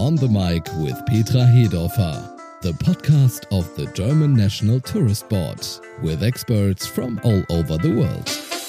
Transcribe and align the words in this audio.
On 0.00 0.16
the 0.16 0.28
Mic 0.28 0.66
with 0.78 0.96
Petra 1.04 1.42
Hedorfer, 1.42 2.62
the 2.62 2.72
podcast 2.72 3.44
of 3.52 3.76
the 3.76 3.84
German 3.92 4.32
National 4.32 4.80
Tourist 4.80 5.28
Board, 5.28 5.60
with 6.00 6.22
experts 6.22 6.86
from 6.86 7.20
all 7.22 7.44
over 7.50 7.76
the 7.76 7.94
world. 7.94 8.59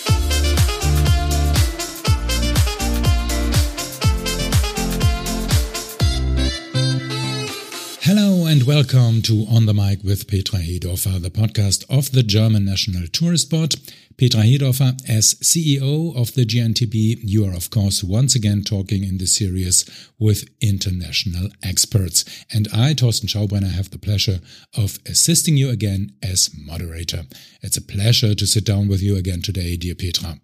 And 8.52 8.64
welcome 8.64 9.22
to 9.22 9.46
On 9.50 9.66
the 9.66 9.74
Mic 9.74 10.04
with 10.04 10.28
Petra 10.28 10.60
Hedorfer, 10.60 11.22
the 11.22 11.30
podcast 11.30 11.86
of 11.90 12.12
the 12.12 12.22
German 12.22 12.66
National 12.66 13.08
Tourist 13.08 13.50
Board. 13.50 13.76
Petra 14.18 14.42
Hedorfer, 14.42 14.98
as 15.08 15.36
CEO 15.36 16.14
of 16.18 16.34
the 16.34 16.46
GNTB, 16.46 17.20
you 17.24 17.46
are 17.46 17.56
of 17.56 17.70
course 17.70 18.04
once 18.04 18.36
again 18.36 18.62
talking 18.64 19.06
in 19.06 19.20
the 19.20 19.26
series 19.26 19.90
with 20.20 20.50
international 20.60 21.48
experts. 21.64 22.26
And 22.54 22.68
I, 22.74 22.94
Thorsten 22.94 23.30
Schaubrenner, 23.30 23.72
have 23.72 23.90
the 23.90 23.98
pleasure 23.98 24.42
of 24.78 25.00
assisting 25.06 25.56
you 25.56 25.70
again 25.70 26.12
as 26.22 26.50
moderator. 26.54 27.24
It's 27.62 27.78
a 27.78 27.82
pleasure 27.82 28.36
to 28.36 28.46
sit 28.46 28.66
down 28.66 28.90
with 28.90 29.02
you 29.02 29.16
again 29.16 29.42
today, 29.42 29.78
dear 29.78 29.96
Petra. 29.96 30.42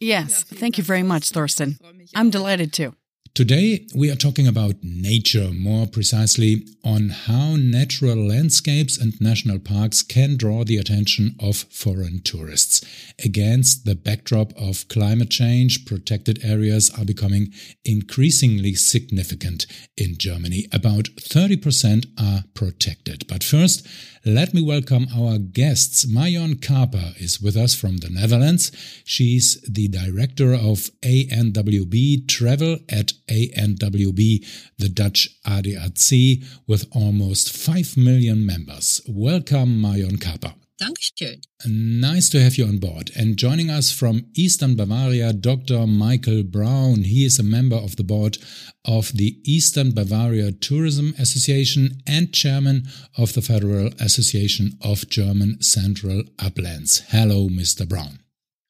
Yes, 0.00 0.42
thank 0.42 0.76
you 0.76 0.82
very 0.82 1.04
much, 1.04 1.30
Thorsten. 1.30 1.78
I'm 2.16 2.30
delighted 2.30 2.72
to. 2.72 2.96
Today, 3.34 3.84
we 3.92 4.12
are 4.12 4.14
talking 4.14 4.46
about 4.46 4.76
nature, 4.84 5.50
more 5.50 5.88
precisely 5.88 6.68
on 6.84 7.08
how 7.08 7.56
natural 7.56 8.14
landscapes 8.14 8.96
and 8.96 9.20
national 9.20 9.58
parks 9.58 10.04
can 10.04 10.36
draw 10.36 10.62
the 10.62 10.76
attention 10.76 11.34
of 11.40 11.64
foreign 11.68 12.20
tourists. 12.22 12.84
Against 13.24 13.86
the 13.86 13.96
backdrop 13.96 14.52
of 14.56 14.86
climate 14.86 15.30
change, 15.30 15.84
protected 15.84 16.44
areas 16.44 16.92
are 16.96 17.04
becoming 17.04 17.52
increasingly 17.84 18.74
significant 18.74 19.66
in 19.96 20.16
Germany. 20.16 20.68
About 20.72 21.06
30% 21.16 22.06
are 22.16 22.44
protected. 22.54 23.26
But 23.26 23.42
first, 23.42 23.84
let 24.24 24.54
me 24.54 24.62
welcome 24.62 25.06
our 25.14 25.36
guests. 25.36 26.06
Marion 26.08 26.56
Kaper 26.56 27.12
is 27.18 27.42
with 27.42 27.56
us 27.56 27.74
from 27.74 27.98
the 27.98 28.08
Netherlands. 28.08 28.72
She's 29.04 29.60
the 29.68 29.88
director 29.88 30.54
of 30.54 30.90
ANWB 31.02 32.26
Travel 32.26 32.78
at 32.88 33.12
ANWB, 33.28 34.46
the 34.78 34.88
Dutch 34.88 35.28
ADAC, 35.46 36.42
with 36.66 36.86
almost 36.92 37.54
5 37.54 37.98
million 37.98 38.46
members. 38.46 39.02
Welcome, 39.06 39.80
Marion 39.80 40.16
Kaper. 40.16 40.54
Dankeschön. 40.80 41.40
Nice 41.66 42.28
to 42.30 42.40
have 42.40 42.58
you 42.58 42.66
on 42.66 42.78
board. 42.78 43.12
And 43.16 43.36
joining 43.36 43.70
us 43.70 43.92
from 43.92 44.26
Eastern 44.34 44.74
Bavaria, 44.74 45.32
Dr. 45.32 45.86
Michael 45.86 46.42
Braun. 46.42 47.04
He 47.04 47.24
is 47.24 47.38
a 47.38 47.44
member 47.44 47.76
of 47.76 47.94
the 47.94 48.02
board 48.02 48.38
of 48.84 49.12
the 49.14 49.38
Eastern 49.44 49.92
Bavaria 49.92 50.50
Tourism 50.50 51.14
Association 51.16 52.02
and 52.06 52.32
chairman 52.34 52.88
of 53.16 53.34
the 53.34 53.42
Federal 53.42 53.90
Association 54.00 54.72
of 54.82 55.08
German 55.08 55.62
Central 55.62 56.24
Uplands. 56.40 57.04
Hello, 57.08 57.48
Mr. 57.48 57.88
Braun. 57.88 58.18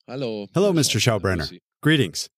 Hello. 0.06 0.46
Hello, 0.52 0.72
Mr. 0.74 1.00
Schaubrenner. 1.00 1.58
Greetings. 1.82 2.28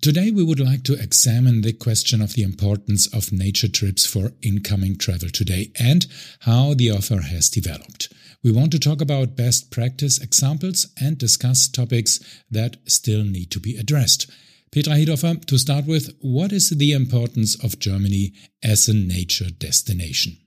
Today, 0.00 0.32
we 0.32 0.42
would 0.42 0.58
like 0.58 0.82
to 0.82 0.94
examine 0.94 1.60
the 1.60 1.72
question 1.72 2.20
of 2.20 2.32
the 2.32 2.42
importance 2.42 3.06
of 3.14 3.30
nature 3.30 3.68
trips 3.68 4.04
for 4.04 4.32
incoming 4.42 4.98
travel 4.98 5.28
today 5.28 5.70
and 5.78 6.08
how 6.40 6.74
the 6.74 6.90
offer 6.90 7.20
has 7.20 7.48
developed. 7.48 8.12
We 8.44 8.50
want 8.50 8.72
to 8.72 8.80
talk 8.80 9.00
about 9.00 9.36
best 9.36 9.70
practice 9.70 10.20
examples 10.20 10.88
and 11.00 11.16
discuss 11.16 11.68
topics 11.68 12.18
that 12.50 12.76
still 12.86 13.22
need 13.22 13.52
to 13.52 13.60
be 13.60 13.76
addressed. 13.76 14.28
Petra 14.72 14.94
Hedorfer, 14.94 15.44
to 15.46 15.58
start 15.58 15.86
with, 15.86 16.16
what 16.20 16.50
is 16.50 16.70
the 16.70 16.92
importance 16.92 17.62
of 17.62 17.78
Germany 17.78 18.32
as 18.62 18.88
a 18.88 18.94
nature 18.94 19.50
destination? 19.50 20.38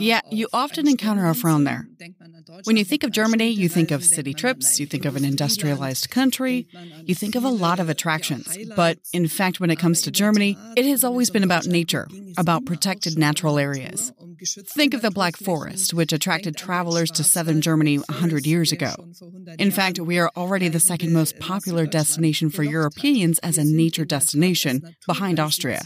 Yeah, 0.00 0.20
you 0.30 0.48
often 0.52 0.88
encounter 0.88 1.26
a 1.26 1.34
frown 1.34 1.64
there. 1.64 1.86
When 2.64 2.76
you 2.76 2.84
think 2.84 3.04
of 3.04 3.12
Germany, 3.12 3.48
you 3.48 3.68
think 3.68 3.90
of 3.90 4.04
city 4.04 4.34
trips, 4.34 4.80
you 4.80 4.86
think 4.86 5.04
of 5.04 5.16
an 5.16 5.24
industrialized 5.24 6.10
country, 6.10 6.66
you 7.04 7.14
think 7.14 7.34
of 7.34 7.44
a 7.44 7.48
lot 7.48 7.78
of 7.78 7.88
attractions. 7.88 8.56
But 8.74 8.98
in 9.12 9.28
fact, 9.28 9.60
when 9.60 9.70
it 9.70 9.78
comes 9.78 10.02
to 10.02 10.10
Germany, 10.10 10.58
it 10.76 10.84
has 10.86 11.04
always 11.04 11.30
been 11.30 11.44
about 11.44 11.66
nature, 11.66 12.08
about 12.36 12.66
protected 12.66 13.18
natural 13.18 13.58
areas. 13.58 14.12
Think 14.66 14.94
of 14.94 15.02
the 15.02 15.10
Black 15.10 15.36
Forest, 15.36 15.94
which 15.94 16.12
attracted 16.12 16.56
travelers 16.56 17.10
to 17.12 17.24
southern 17.24 17.60
Germany 17.60 17.98
100 17.98 18.46
years 18.46 18.72
ago. 18.72 18.94
In 19.58 19.70
fact, 19.70 19.98
we 19.98 20.18
are 20.18 20.30
already 20.36 20.68
the 20.68 20.80
second 20.80 21.12
most 21.12 21.38
popular 21.38 21.86
destination 21.86 22.50
for 22.50 22.62
Europeans 22.62 23.38
as 23.40 23.58
a 23.58 23.64
nature 23.64 24.04
destination, 24.04 24.94
behind 25.06 25.40
Austria. 25.40 25.82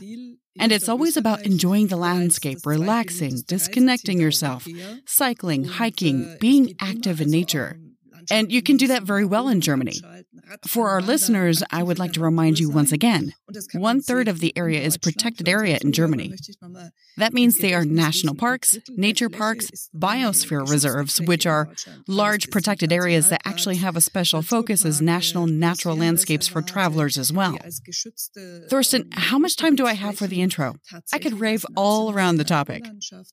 And 0.58 0.70
it's 0.72 0.88
always 0.88 1.16
about 1.16 1.44
enjoying 1.46 1.86
the 1.88 1.96
landscape, 1.96 2.66
relaxing, 2.66 3.42
disconnecting 3.46 4.20
yourself, 4.20 4.66
cycling, 5.06 5.64
hiking, 5.64 6.36
being 6.40 6.74
active 6.80 7.20
in 7.20 7.30
nature. 7.30 7.78
And 8.30 8.52
you 8.52 8.62
can 8.62 8.76
do 8.76 8.86
that 8.88 9.02
very 9.02 9.24
well 9.24 9.48
in 9.48 9.60
Germany. 9.60 10.00
For 10.66 10.88
our 10.90 11.00
listeners, 11.00 11.62
I 11.70 11.82
would 11.82 11.98
like 11.98 12.12
to 12.12 12.20
remind 12.20 12.58
you 12.58 12.70
once 12.70 12.92
again 12.92 13.34
one 13.74 14.00
third 14.00 14.28
of 14.28 14.40
the 14.40 14.56
area 14.56 14.80
is 14.80 14.96
protected 14.96 15.48
area 15.48 15.78
in 15.82 15.92
Germany. 15.92 16.34
That 17.16 17.32
means 17.32 17.58
they 17.58 17.74
are 17.74 17.84
national 17.84 18.34
parks, 18.34 18.78
nature 18.88 19.28
parks, 19.28 19.90
biosphere 19.94 20.68
reserves, 20.68 21.20
which 21.20 21.46
are 21.46 21.68
large 22.08 22.50
protected 22.50 22.92
areas 22.92 23.28
that 23.28 23.42
actually 23.44 23.76
have 23.76 23.96
a 23.96 24.00
special 24.00 24.42
focus 24.42 24.84
as 24.84 25.00
national 25.00 25.46
natural 25.46 25.96
landscapes 25.96 26.48
for 26.48 26.62
travelers 26.62 27.18
as 27.18 27.32
well. 27.32 27.58
Thorsten, 28.68 29.10
how 29.12 29.38
much 29.38 29.56
time 29.56 29.76
do 29.76 29.86
I 29.86 29.94
have 29.94 30.16
for 30.16 30.26
the 30.26 30.42
intro? 30.42 30.76
I 31.12 31.18
could 31.18 31.40
rave 31.40 31.64
all 31.76 32.12
around 32.12 32.36
the 32.36 32.44
topic. 32.44 32.84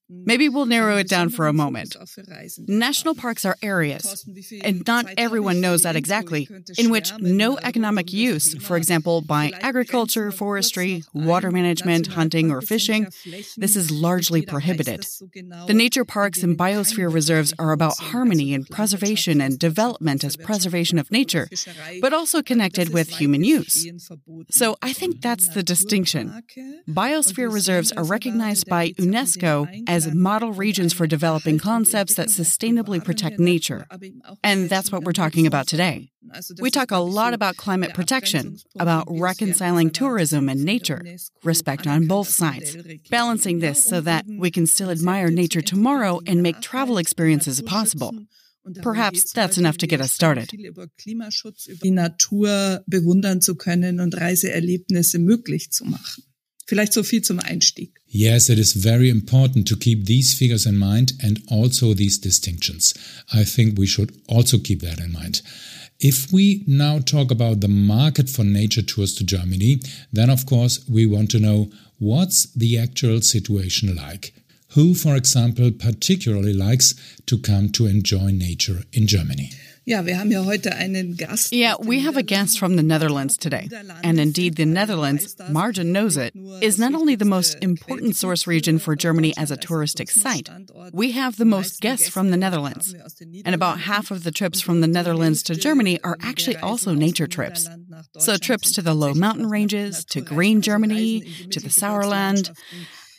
Maybe 0.09 0.50
we'll 0.50 0.66
narrow 0.66 0.97
it 0.97 1.08
down 1.08 1.29
for 1.29 1.47
a 1.47 1.53
moment. 1.53 1.96
National 2.68 3.16
parks 3.16 3.46
are 3.46 3.58
areas, 3.62 4.25
and 4.63 4.85
not 4.85 5.06
everyone 5.18 5.62
knows 5.62 5.84
that 5.84 5.96
exactly, 5.96 6.47
in 6.78 6.90
which 6.90 7.09
no 7.20 7.58
economic 7.59 8.12
use, 8.14 8.56
for 8.56 8.78
example, 8.78 9.22
by 9.22 9.52
agriculture, 9.62 10.31
forestry, 10.31 11.03
water 11.14 11.52
management, 11.52 12.08
hunting, 12.08 12.52
or 12.52 12.62
fishing, 12.62 13.08
this 13.58 13.75
is 13.75 13.92
largely 13.92 14.42
prohibited. 14.42 15.06
The 15.68 15.74
nature 15.74 16.06
parks 16.06 16.44
and 16.44 16.58
biosphere 16.58 17.12
reserves 17.14 17.53
are 17.59 17.72
about 17.72 17.97
harmony 18.00 18.53
and 18.53 18.70
preservation 18.70 19.42
and 19.42 19.58
development 19.59 20.24
as 20.24 20.36
preservation 20.36 20.97
of 21.00 21.12
nature, 21.12 21.50
but 22.02 22.14
also 22.14 22.42
connected 22.42 22.94
with 22.94 23.09
human 23.09 23.44
use. 23.44 23.88
So 24.50 24.78
I 24.81 24.94
think 24.94 25.22
that's 25.22 25.50
the 25.50 25.64
distinction. 25.64 26.44
Biosphere 26.88 27.52
reserves 27.52 27.91
are 27.91 28.03
recognized 28.03 28.68
by 28.68 28.90
UNESCO 28.91 29.84
as 29.88 30.14
model 30.14 30.52
regions 30.52 30.94
for 30.94 31.08
developing 31.08 31.59
concepts 31.59 32.16
that 32.16 32.28
sustainably 32.30 33.03
protect 33.03 33.40
nature. 33.40 33.86
And 34.44 34.70
that's 34.70 34.91
what 34.91 35.03
we're 35.03 35.14
talking 35.14 35.46
about 35.47 35.68
today. 35.68 36.09
We 36.59 36.69
talk 36.69 36.91
a 36.91 36.97
lot 36.97 37.34
about 37.34 37.57
climate 37.57 37.94
protection, 37.94 38.57
about 38.78 39.07
reconciling 39.09 39.90
tourism 39.91 40.50
and 40.50 40.66
nature, 40.66 41.02
respect 41.44 41.88
on 41.88 42.07
both 42.07 42.28
sides, 42.28 42.75
balancing 43.09 43.59
this 43.59 43.84
so 43.84 44.02
that 44.02 44.25
we 44.28 44.52
can 44.52 44.68
still 44.68 44.90
admire 44.90 45.29
nature 45.29 45.62
tomorrow 45.62 46.19
and 46.28 46.44
make 46.44 46.59
travel 46.62 46.97
experiences 46.97 47.62
possible. 47.62 48.13
Perhaps 48.81 49.31
that's 49.31 49.58
enough 49.58 49.78
to 49.78 49.88
get 49.88 50.02
us 50.02 50.12
started. 50.12 50.50
Die 50.50 51.91
Natur 51.91 52.84
bewundern 52.88 53.41
zu 53.41 53.56
können 53.56 54.00
und 54.00 54.16
Reiseerlebnisse 54.16 55.19
möglich 55.19 55.72
zu 55.72 55.85
machen. 55.85 56.24
Vielleicht 56.68 56.94
so 56.94 57.02
viel 57.02 57.24
zum 57.24 57.40
Einstieg. 57.40 58.00
Yes, 58.06 58.47
it 58.50 58.59
is 58.59 58.74
very 58.74 59.09
important 59.09 59.68
to 59.69 59.75
keep 59.75 60.06
these 60.06 60.35
figures 60.35 60.68
in 60.68 60.78
mind 60.78 61.13
and 61.19 61.41
also 61.50 61.96
these 61.96 62.19
distinctions. 62.19 62.94
I 63.34 63.44
think 63.44 63.79
we 63.79 63.88
should 63.88 64.12
also 64.28 64.59
keep 64.59 64.81
that 64.81 65.00
in 65.00 65.12
mind. 65.12 65.41
If 66.00 66.32
we 66.32 66.64
now 66.66 67.00
talk 67.00 67.30
about 67.30 67.60
the 67.60 67.68
market 67.68 68.30
for 68.30 68.46
nature 68.46 68.82
tours 68.82 69.14
to 69.16 69.26
Germany, 69.26 69.82
then 70.14 70.30
of 70.30 70.46
course 70.46 70.88
we 70.88 71.06
want 71.06 71.30
to 71.32 71.40
know 71.40 71.72
what's 71.98 72.46
the 72.54 72.80
actual 72.80 73.20
situation 73.20 73.94
like. 73.97 74.34
Who, 74.76 74.94
for 74.94 75.18
example, 75.18 75.72
particularly 75.72 76.53
likes 76.53 76.96
to 77.26 77.38
come 77.38 77.70
to 77.73 77.85
enjoy 77.85 78.32
nature 78.32 78.84
in 78.94 79.08
Germany? 79.08 79.52
Ja, 79.90 80.06
wir 80.06 80.20
haben 80.20 80.30
ja 80.30 80.46
heute 80.46 80.76
einen 80.76 81.18
Gast. 81.18 81.52
Yeah, 81.52 81.76
we 81.80 82.02
have 82.02 82.16
a 82.16 82.22
guest 82.22 82.59
from 82.59 82.76
the 82.76 82.84
Netherlands 82.84 83.38
today. 83.38 83.68
And 84.03 84.20
indeed, 84.20 84.56
the 84.56 84.68
Netherlands, 84.68 85.36
Marjan 85.50 85.91
knows 85.91 86.16
it, 86.16 86.32
is 86.62 86.78
not 86.78 86.94
only 86.94 87.16
the 87.16 87.26
most 87.26 87.58
important 87.64 88.16
source 88.16 88.46
region 88.46 88.78
for 88.78 88.96
Germany 88.96 89.34
as 89.36 89.50
a 89.50 89.58
touristic 89.58 90.12
site, 90.12 90.47
we 90.94 91.14
have 91.14 91.38
the 91.38 91.46
most 91.46 91.82
guests 91.82 92.08
from 92.08 92.30
the 92.30 92.38
Netherlands. 92.38 92.94
And 93.44 93.56
about 93.56 93.80
half 93.80 94.12
of 94.12 94.24
the 94.24 94.32
trips 94.32 94.62
from 94.62 94.82
the 94.82 94.88
Netherlands 94.88 95.41
to 95.44 95.56
Germany 95.56 96.00
are 96.03 96.18
actually 96.22 96.58
also 96.58 96.94
nature 96.94 97.26
trips. 97.26 97.68
So 98.20 98.38
trips 98.38 98.72
to 98.74 98.84
the 98.84 98.94
low 98.94 99.16
mountain 99.16 99.50
ranges, 99.50 100.06
to 100.06 100.22
green 100.22 100.62
Germany, 100.62 101.22
to 101.50 101.59
the 101.59 101.70
Sauerland. 101.70 102.52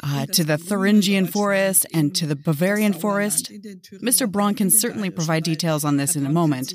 Uh, 0.02 0.26
to 0.26 0.44
the 0.44 0.56
Thuringian 0.56 1.26
forest 1.26 1.86
and 1.92 2.14
to 2.14 2.26
the 2.26 2.36
Bavarian 2.36 2.92
forest. 2.92 3.50
Mr. 4.02 4.30
Braun 4.30 4.54
can 4.54 4.70
certainly 4.70 5.10
provide 5.10 5.44
details 5.44 5.84
on 5.84 5.96
this 5.96 6.16
in 6.16 6.26
a 6.26 6.30
moment. 6.30 6.72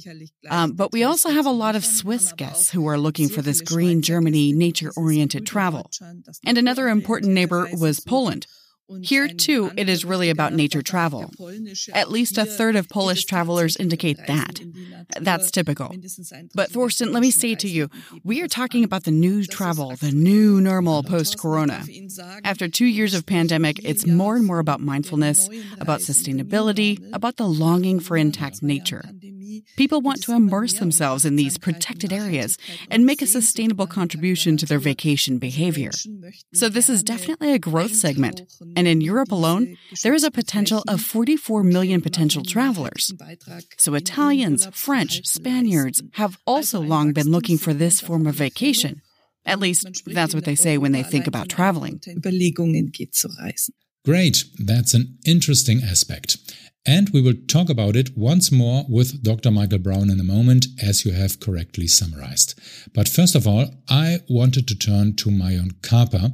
Um, 0.50 0.74
but 0.74 0.92
we 0.92 1.04
also 1.04 1.30
have 1.30 1.46
a 1.46 1.52
lot 1.52 1.76
of 1.76 1.86
Swiss 1.86 2.32
guests 2.34 2.72
who 2.72 2.88
are 2.88 2.98
looking 2.98 3.30
for 3.30 3.42
this 3.42 3.62
green 3.62 4.02
Germany 4.02 4.54
nature 4.54 4.92
oriented 4.96 5.46
travel. 5.46 5.90
And 6.46 6.58
another 6.58 6.88
important 6.88 7.34
neighbor 7.34 7.68
was 7.74 8.00
Poland. 8.00 8.48
Here, 9.02 9.28
too, 9.28 9.72
it 9.76 9.90
is 9.90 10.06
really 10.06 10.30
about 10.30 10.54
nature 10.54 10.82
travel. 10.82 11.32
At 11.94 12.12
least 12.12 12.38
a 12.38 12.46
third 12.46 12.76
of 12.76 12.88
Polish 12.88 13.26
travelers 13.26 13.76
indicate 13.78 14.20
that. 14.28 14.60
That's 15.20 15.50
typical. 15.50 15.96
But 16.54 16.70
Thorsten, 16.70 17.12
let 17.12 17.22
me 17.22 17.32
say 17.32 17.56
to 17.56 17.68
you, 17.68 17.90
we 18.24 18.42
are 18.42 18.48
talking 18.48 18.84
about 18.84 19.04
the 19.04 19.12
new 19.12 19.44
travel, 19.44 19.96
the 19.96 20.12
new 20.12 20.62
normal 20.62 21.04
post 21.04 21.40
corona. 21.40 21.84
After 22.44 22.68
two 22.68 22.86
years 22.86 23.14
of 23.14 23.26
pandemic, 23.26 23.80
it's 23.84 24.06
more 24.06 24.36
and 24.36 24.46
more 24.46 24.60
about 24.60 24.82
mindfulness, 24.82 25.50
about 25.80 26.02
sustainability, 26.02 27.00
about 27.14 27.38
the 27.38 27.48
longing 27.48 28.00
for 28.00 28.18
intact 28.18 28.62
nature. 28.62 29.04
People 29.78 30.02
want 30.02 30.22
to 30.24 30.34
immerse 30.34 30.74
themselves 30.74 31.26
in 31.26 31.36
these 31.36 31.58
protected 31.58 32.12
areas 32.12 32.58
and 32.90 33.06
make 33.06 33.22
a 33.22 33.28
sustainable 33.28 33.88
contribution 33.88 34.58
to 34.58 34.66
their 34.66 34.80
vacation 34.80 35.38
behavior. 35.38 35.92
So, 36.54 36.70
this 36.70 36.90
is 36.90 37.04
definitely 37.04 37.54
a 37.54 37.60
growth 37.60 37.96
segment. 37.96 38.42
And 38.76 38.88
in 38.88 39.02
Europe 39.02 39.32
alone, 39.32 39.78
there 40.04 40.14
is 40.14 40.24
a 40.24 40.32
potential 40.32 40.84
of 40.88 41.02
44 41.02 41.64
million 41.64 42.02
potential 42.02 42.44
travelers. 42.44 43.14
So, 43.78 43.94
Italians, 43.94 44.68
French, 44.74 45.26
Spaniards 45.26 46.02
have 46.14 46.38
also 46.46 46.80
long 46.80 47.14
been 47.14 47.32
looking 47.32 47.58
for 47.58 47.74
this 47.74 48.02
form 48.02 48.28
of 48.28 48.36
vacation. 48.36 49.02
At 49.46 49.60
least, 49.60 50.04
that's 50.08 50.34
what 50.34 50.46
they 50.46 50.56
say 50.56 50.78
when 50.78 50.92
they 50.92 51.04
think 51.04 51.28
about 51.28 51.50
traveling. 51.50 52.02
Great, 54.06 54.44
that's 54.60 54.94
an 54.94 55.18
interesting 55.26 55.82
aspect. 55.84 56.38
And 56.88 57.10
we 57.10 57.22
will 57.22 57.34
talk 57.48 57.70
about 57.70 57.96
it 57.96 58.16
once 58.16 58.52
more 58.52 58.86
with 58.88 59.24
Dr. 59.24 59.50
Michael 59.50 59.80
Braun 59.80 60.12
in 60.12 60.20
a 60.20 60.24
moment, 60.24 60.68
as 60.82 61.04
you 61.04 61.14
have 61.14 61.40
correctly 61.40 61.88
summarized. 61.88 62.54
But 62.94 63.10
first 63.10 63.34
of 63.34 63.48
all, 63.48 63.66
I 63.90 64.20
wanted 64.30 64.68
to 64.68 64.78
turn 64.78 65.16
to 65.16 65.32
Marion 65.32 65.72
Kaper 65.82 66.32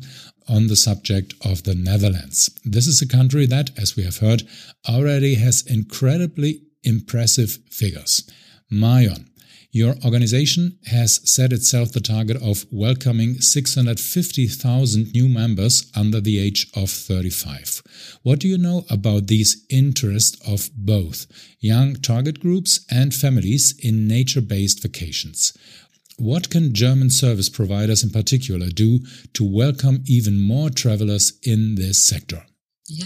on 0.50 0.68
the 0.68 0.76
subject 0.76 1.34
of 1.46 1.64
the 1.64 1.76
Netherlands. 1.76 2.50
This 2.66 2.86
is 2.86 3.02
a 3.02 3.08
country 3.08 3.46
that, 3.46 3.72
as 3.80 3.96
we 3.96 4.04
have 4.04 4.18
heard, 4.18 4.44
already 4.90 5.36
has 5.36 5.66
incredibly 5.66 6.64
impressive 6.84 7.60
figures. 7.70 8.30
Marion, 8.70 9.31
your 9.72 9.96
organization 10.04 10.78
has 10.88 11.22
set 11.24 11.54
itself 11.54 11.92
the 11.92 12.02
target 12.02 12.38
of 12.42 12.66
welcoming 12.72 13.40
650,000 13.40 15.14
new 15.14 15.30
members 15.30 15.90
under 15.96 16.20
the 16.20 16.40
age 16.40 16.68
of 16.76 16.90
35. 16.90 17.82
What 18.24 18.40
do 18.40 18.50
you 18.50 18.58
know 18.58 18.86
about 18.90 19.28
these 19.28 19.66
interests 19.70 20.38
of 20.46 20.70
both 20.76 21.26
young 21.60 21.96
target 21.96 22.42
groups 22.42 22.86
and 22.92 23.14
families 23.14 23.74
in 23.80 24.08
nature 24.08 24.42
based 24.42 24.82
vacations? 24.82 25.58
What 26.18 26.50
can 26.50 26.74
German 26.74 27.10
service 27.10 27.50
providers 27.50 28.04
in 28.04 28.10
particular 28.10 28.68
do 28.68 29.00
to 29.34 29.44
welcome 29.44 30.04
even 30.06 30.40
more 30.40 30.70
travelers 30.70 31.34
in 31.44 31.76
this 31.76 31.98
sector? 31.98 32.46
Yeah, 32.88 33.06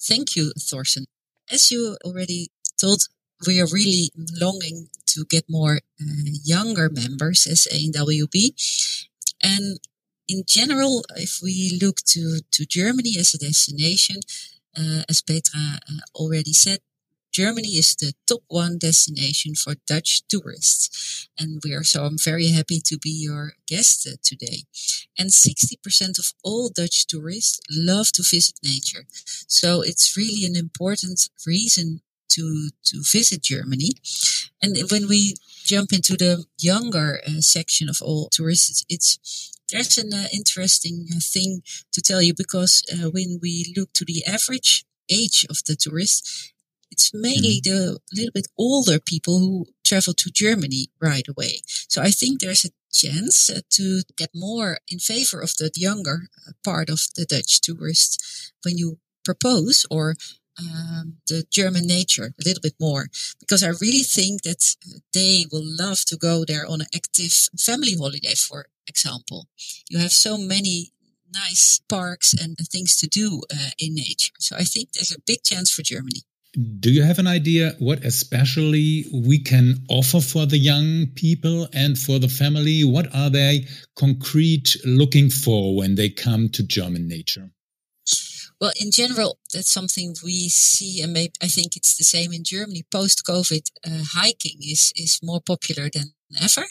thank 0.00 0.36
you, 0.36 0.52
Thorsten. 0.58 1.06
As 1.50 1.70
you 1.70 1.96
already 2.04 2.48
told, 2.80 3.00
we 3.46 3.60
are 3.60 3.66
really 3.72 4.10
longing 4.40 4.88
to 5.14 5.24
get 5.28 5.44
more 5.48 5.76
uh, 6.00 6.30
younger 6.44 6.90
members 6.90 7.46
as 7.46 7.66
ANWB. 7.72 8.54
And 9.42 9.78
in 10.28 10.42
general, 10.46 11.04
if 11.16 11.40
we 11.42 11.78
look 11.80 12.00
to, 12.06 12.40
to 12.50 12.64
Germany 12.64 13.14
as 13.18 13.34
a 13.34 13.38
destination, 13.38 14.16
uh, 14.76 15.02
as 15.08 15.22
Petra 15.22 15.80
uh, 15.88 16.00
already 16.14 16.52
said, 16.52 16.80
Germany 17.34 17.70
is 17.70 17.96
the 17.96 18.12
top 18.28 18.42
one 18.46 18.78
destination 18.78 19.56
for 19.56 19.74
Dutch 19.88 20.22
tourists. 20.28 21.28
And 21.36 21.60
we 21.64 21.74
are 21.74 21.82
so 21.82 22.04
I'm 22.04 22.16
very 22.16 22.48
happy 22.48 22.80
to 22.84 22.96
be 22.96 23.10
your 23.10 23.54
guest 23.66 24.06
uh, 24.06 24.16
today. 24.22 24.62
And 25.18 25.30
60% 25.30 26.18
of 26.18 26.32
all 26.44 26.68
Dutch 26.68 27.06
tourists 27.08 27.60
love 27.68 28.12
to 28.12 28.22
visit 28.22 28.60
nature. 28.62 29.06
So 29.48 29.82
it's 29.82 30.16
really 30.16 30.46
an 30.46 30.54
important 30.54 31.28
reason 31.44 32.02
to 32.34 32.70
to 32.84 33.02
visit 33.12 33.42
Germany. 33.42 33.90
And 34.62 34.76
when 34.90 35.08
we 35.08 35.34
jump 35.64 35.92
into 35.92 36.16
the 36.16 36.44
younger 36.60 37.20
uh, 37.26 37.40
section 37.40 37.88
of 37.88 37.98
all 38.02 38.28
tourists, 38.28 38.84
it's 38.88 39.50
there's 39.70 39.98
an 39.98 40.12
uh, 40.12 40.28
interesting 40.32 41.06
uh, 41.10 41.20
thing 41.20 41.62
to 41.92 42.00
tell 42.00 42.22
you 42.22 42.34
because 42.36 42.82
uh, 42.92 43.10
when 43.10 43.38
we 43.42 43.72
look 43.76 43.92
to 43.94 44.04
the 44.04 44.24
average 44.26 44.84
age 45.10 45.46
of 45.50 45.58
the 45.66 45.76
tourists, 45.76 46.52
it's 46.90 47.12
mainly 47.12 47.60
mm-hmm. 47.60 47.70
the 47.70 47.98
little 48.14 48.32
bit 48.32 48.48
older 48.56 48.98
people 49.00 49.38
who 49.38 49.66
travel 49.84 50.14
to 50.14 50.30
Germany 50.30 50.88
right 51.00 51.26
away. 51.26 51.60
So 51.88 52.02
I 52.02 52.10
think 52.10 52.40
there's 52.40 52.64
a 52.64 52.70
chance 52.92 53.50
uh, 53.50 53.60
to 53.70 54.02
get 54.16 54.30
more 54.34 54.78
in 54.88 54.98
favor 54.98 55.40
of 55.40 55.56
the 55.56 55.70
younger 55.76 56.28
uh, 56.46 56.52
part 56.62 56.88
of 56.88 57.00
the 57.16 57.24
Dutch 57.24 57.60
tourists 57.60 58.52
when 58.64 58.78
you 58.78 58.98
propose 59.24 59.86
or 59.90 60.14
um, 60.58 61.16
the 61.26 61.44
German 61.50 61.86
nature 61.86 62.34
a 62.38 62.44
little 62.44 62.60
bit 62.60 62.74
more 62.80 63.08
because 63.40 63.62
I 63.62 63.68
really 63.68 64.04
think 64.04 64.42
that 64.42 64.76
they 65.12 65.46
will 65.50 65.64
love 65.64 66.04
to 66.06 66.16
go 66.16 66.44
there 66.44 66.66
on 66.66 66.80
an 66.80 66.86
active 66.94 67.32
family 67.58 67.96
holiday, 67.96 68.34
for 68.34 68.66
example. 68.86 69.48
You 69.88 69.98
have 69.98 70.12
so 70.12 70.36
many 70.36 70.92
nice 71.32 71.80
parks 71.88 72.32
and 72.32 72.56
things 72.56 72.96
to 72.98 73.08
do 73.08 73.42
uh, 73.52 73.70
in 73.78 73.94
nature. 73.94 74.32
So 74.38 74.56
I 74.56 74.64
think 74.64 74.92
there's 74.92 75.12
a 75.12 75.20
big 75.26 75.42
chance 75.42 75.70
for 75.70 75.82
Germany. 75.82 76.22
Do 76.78 76.92
you 76.92 77.02
have 77.02 77.18
an 77.18 77.26
idea 77.26 77.74
what 77.80 78.04
especially 78.04 79.06
we 79.12 79.40
can 79.40 79.84
offer 79.88 80.20
for 80.20 80.46
the 80.46 80.58
young 80.58 81.08
people 81.16 81.66
and 81.72 81.98
for 81.98 82.20
the 82.20 82.28
family? 82.28 82.84
What 82.84 83.12
are 83.12 83.28
they 83.28 83.66
concrete 83.96 84.76
looking 84.84 85.30
for 85.30 85.74
when 85.74 85.96
they 85.96 86.10
come 86.10 86.48
to 86.50 86.62
German 86.62 87.08
nature? 87.08 87.50
Well, 88.60 88.72
in 88.80 88.90
general, 88.92 89.38
that's 89.52 89.70
something 89.72 90.14
we 90.24 90.48
see, 90.48 91.02
and 91.02 91.12
maybe, 91.12 91.32
I 91.42 91.48
think 91.48 91.76
it's 91.76 91.96
the 91.96 92.04
same 92.04 92.32
in 92.32 92.44
Germany. 92.44 92.84
Post 92.90 93.24
COVID, 93.26 93.64
uh, 93.86 94.04
hiking 94.14 94.58
is 94.62 94.92
is 94.96 95.18
more 95.22 95.40
popular 95.40 95.90
than 95.92 96.14
ever. 96.40 96.64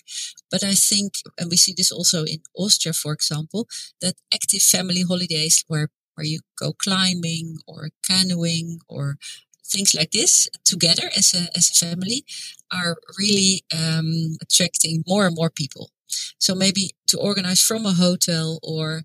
But 0.50 0.63
I 0.63 0.74
think, 0.75 1.13
and 1.38 1.50
we 1.51 1.57
see 1.57 1.74
this 1.75 1.91
also 1.91 2.24
in 2.24 2.39
Austria, 2.57 2.94
for 2.94 3.13
example, 3.13 3.68
that 4.01 4.15
active 4.33 4.62
family 4.62 5.03
holidays 5.03 5.63
where 5.68 5.89
where 6.15 6.25
you 6.25 6.39
go 6.57 6.74
climbing 6.74 7.57
or 7.68 7.89
canoeing 8.07 8.79
or 8.88 9.18
things 9.65 9.94
like 9.94 10.12
this 10.12 10.47
together 10.63 11.09
as 11.18 11.33
a 11.33 11.44
as 11.57 11.69
a 11.69 11.86
family 11.86 12.24
are 12.71 12.95
really 13.19 13.63
um, 13.75 14.38
attracting 14.41 15.03
more 15.07 15.27
and 15.27 15.36
more 15.36 15.50
people. 15.50 15.91
So 16.39 16.56
maybe 16.56 16.91
to 17.07 17.19
organize 17.19 17.62
from 17.62 17.86
a 17.86 17.94
hotel 17.94 18.59
or 18.63 19.03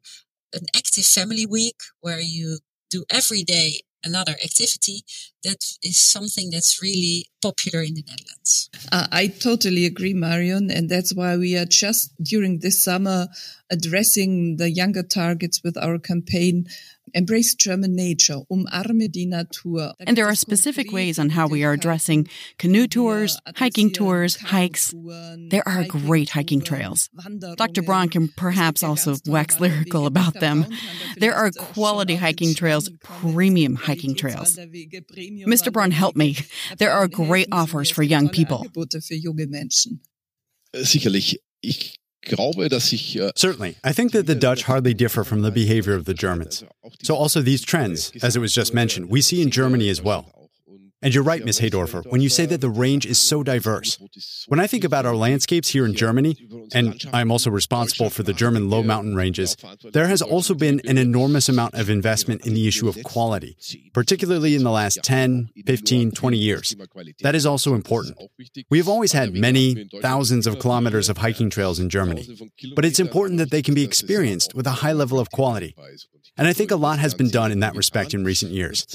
an 0.55 0.67
active 0.77 1.05
family 1.07 1.47
week 1.47 1.77
where 2.01 2.21
you 2.21 2.59
do 2.91 3.05
every 3.11 3.43
day 3.43 3.81
another 4.05 4.33
activity 4.33 5.05
that 5.45 5.65
is 5.83 5.99
something 5.99 6.51
that's 6.51 6.81
really 6.83 7.27
popular 7.43 7.83
in 7.83 7.95
the 7.95 8.03
Netherlands. 8.03 8.71
Uh, 8.93 9.07
I 9.11 9.27
totally 9.29 9.87
agree, 9.87 10.15
Marion. 10.15 10.71
And 10.71 10.89
that's 10.89 11.15
why 11.15 11.37
we 11.37 11.57
are 11.57 11.65
just 11.65 12.13
during 12.23 12.61
this 12.61 12.83
summer 12.83 13.29
addressing 13.71 14.57
the 14.57 14.71
younger 14.71 15.03
targets 15.03 15.63
with 15.63 15.77
our 15.77 15.99
campaign 15.99 16.67
Embrace 17.15 17.55
German 17.55 17.95
nature, 17.95 18.41
umarme 18.51 19.11
die 19.11 19.25
Natur. 19.25 19.95
And 20.07 20.17
there 20.17 20.27
are 20.27 20.35
specific 20.35 20.93
ways 20.93 21.19
on 21.19 21.31
how 21.31 21.47
we 21.47 21.65
are 21.65 21.73
addressing 21.73 22.29
canoe 22.59 22.87
tours, 22.87 23.39
hiking 23.57 23.93
tours, 23.93 24.37
hikes. 24.37 24.95
There 25.51 25.67
are 25.67 25.85
great 25.85 26.31
hiking 26.31 26.61
trails. 26.61 27.09
Dr. 27.57 27.83
Braun 27.83 28.09
can 28.09 28.29
perhaps 28.29 28.83
also 28.83 29.17
wax 29.27 29.61
lyrical 29.61 30.07
about 30.07 30.35
them. 30.35 30.67
There 31.17 31.35
are 31.35 31.51
quality 31.51 32.17
hiking 32.17 32.55
trails, 32.55 32.91
premium 33.03 33.77
hiking 33.77 34.15
trails. 34.15 34.57
Mr. 34.57 35.73
Braun, 35.73 35.91
help 35.91 36.17
me. 36.17 36.37
There 36.79 36.93
are 36.93 37.09
great 37.09 37.49
offers 37.53 37.91
for 37.91 38.03
young 38.03 38.29
people. 38.29 38.67
Äh, 40.73 40.85
sicherlich. 40.85 41.41
Ich 41.61 41.99
Äh, 43.17 43.31
Certainly. 43.35 43.77
I 43.85 43.93
think 43.93 44.13
that 44.13 44.27
the 44.27 44.35
Dutch 44.35 44.65
hardly 44.65 44.95
differ 44.95 45.25
from 45.25 45.43
the 45.43 45.51
behavior 45.51 45.95
of 45.95 46.05
the 46.05 46.15
Germans. 46.15 46.65
So, 47.03 47.15
also 47.15 47.41
these 47.41 47.63
trends, 47.65 48.13
as 48.23 48.37
it 48.37 48.41
was 48.41 48.55
just 48.55 48.75
mentioned, 48.75 49.11
we 49.11 49.21
see 49.21 49.43
in 49.43 49.51
Germany 49.51 49.89
as 49.89 50.03
well. 50.03 50.27
And 51.01 51.15
you're 51.15 51.23
right, 51.23 51.45
Ms. 51.45 51.61
Hedorfer, 51.61 52.03
when 52.09 52.21
you 52.21 52.29
say 52.29 52.45
that 52.47 52.61
the 52.61 52.69
range 52.69 53.07
is 53.07 53.21
so 53.21 53.45
diverse. 53.45 53.99
When 54.49 54.59
I 54.59 54.67
think 54.67 54.83
about 54.83 55.07
our 55.07 55.15
landscapes 55.15 55.69
here 55.69 55.87
in 55.87 55.95
Germany, 55.95 56.37
and 56.75 57.01
I'm 57.13 57.31
also 57.31 57.51
responsible 57.51 58.11
for 58.11 58.25
the 58.25 58.33
German 58.33 58.69
low 58.69 58.83
mountain 58.83 59.15
ranges, 59.15 59.57
there 59.93 60.09
has 60.09 60.23
also 60.23 60.55
been 60.55 60.81
an 60.89 60.99
enormous 60.99 61.49
amount 61.49 61.75
of 61.75 61.89
investment 61.89 62.45
in 62.45 62.55
the 62.55 62.67
issue 62.67 62.89
of 62.89 63.01
quality, 63.05 63.57
particularly 63.95 64.57
in 64.57 64.65
the 64.65 64.73
last 64.73 64.99
10, 65.05 65.51
15, 65.67 66.11
20 66.11 66.37
years. 66.37 66.75
That 67.21 67.37
is 67.37 67.47
also 67.47 67.75
important. 67.75 68.19
We 68.69 68.79
have 68.79 68.89
always 68.89 69.13
had 69.13 69.35
many, 69.35 69.89
thousands 70.03 70.49
of 70.49 70.59
kilometers 70.59 71.09
of 71.09 71.19
hiking 71.19 71.49
trails 71.49 71.79
in 71.79 71.91
Germany, 71.91 72.27
but 72.75 72.85
it's 72.85 72.99
important 72.99 73.39
that 73.39 73.53
they 73.53 73.63
can 73.63 73.75
be 73.75 73.85
experienced 73.85 74.53
with 74.53 74.67
a 74.67 74.83
high 74.83 74.93
level 74.93 75.21
of 75.21 75.31
quality. 75.31 75.77
And 76.37 76.47
I 76.47 76.53
think 76.53 76.71
a 76.71 76.77
lot 76.77 77.01
has 77.01 77.15
been 77.15 77.31
done 77.31 77.51
in 77.51 77.61
that 77.61 77.75
respect 77.75 78.15
in 78.15 78.25
recent 78.25 78.53
years. 78.53 78.87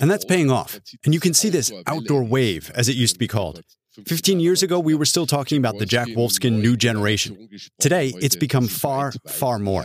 And 0.00 0.10
that's 0.10 0.24
paying 0.24 0.50
off. 0.50 0.80
And 1.04 1.14
you 1.14 1.20
can 1.20 1.32
see 1.32 1.47
this 1.48 1.72
outdoor 1.86 2.24
wave, 2.24 2.70
as 2.74 2.88
it 2.88 2.96
used 2.96 3.14
to 3.14 3.18
be 3.18 3.28
called. 3.28 3.62
15 4.06 4.38
years 4.40 4.62
ago, 4.62 4.78
we 4.78 4.94
were 4.94 5.04
still 5.04 5.26
talking 5.26 5.58
about 5.58 5.78
the 5.78 5.86
Jack 5.86 6.08
Wolfskin 6.08 6.60
new 6.60 6.76
generation. 6.76 7.48
Today, 7.80 8.12
it's 8.16 8.36
become 8.36 8.68
far, 8.68 9.12
far 9.26 9.58
more. 9.58 9.84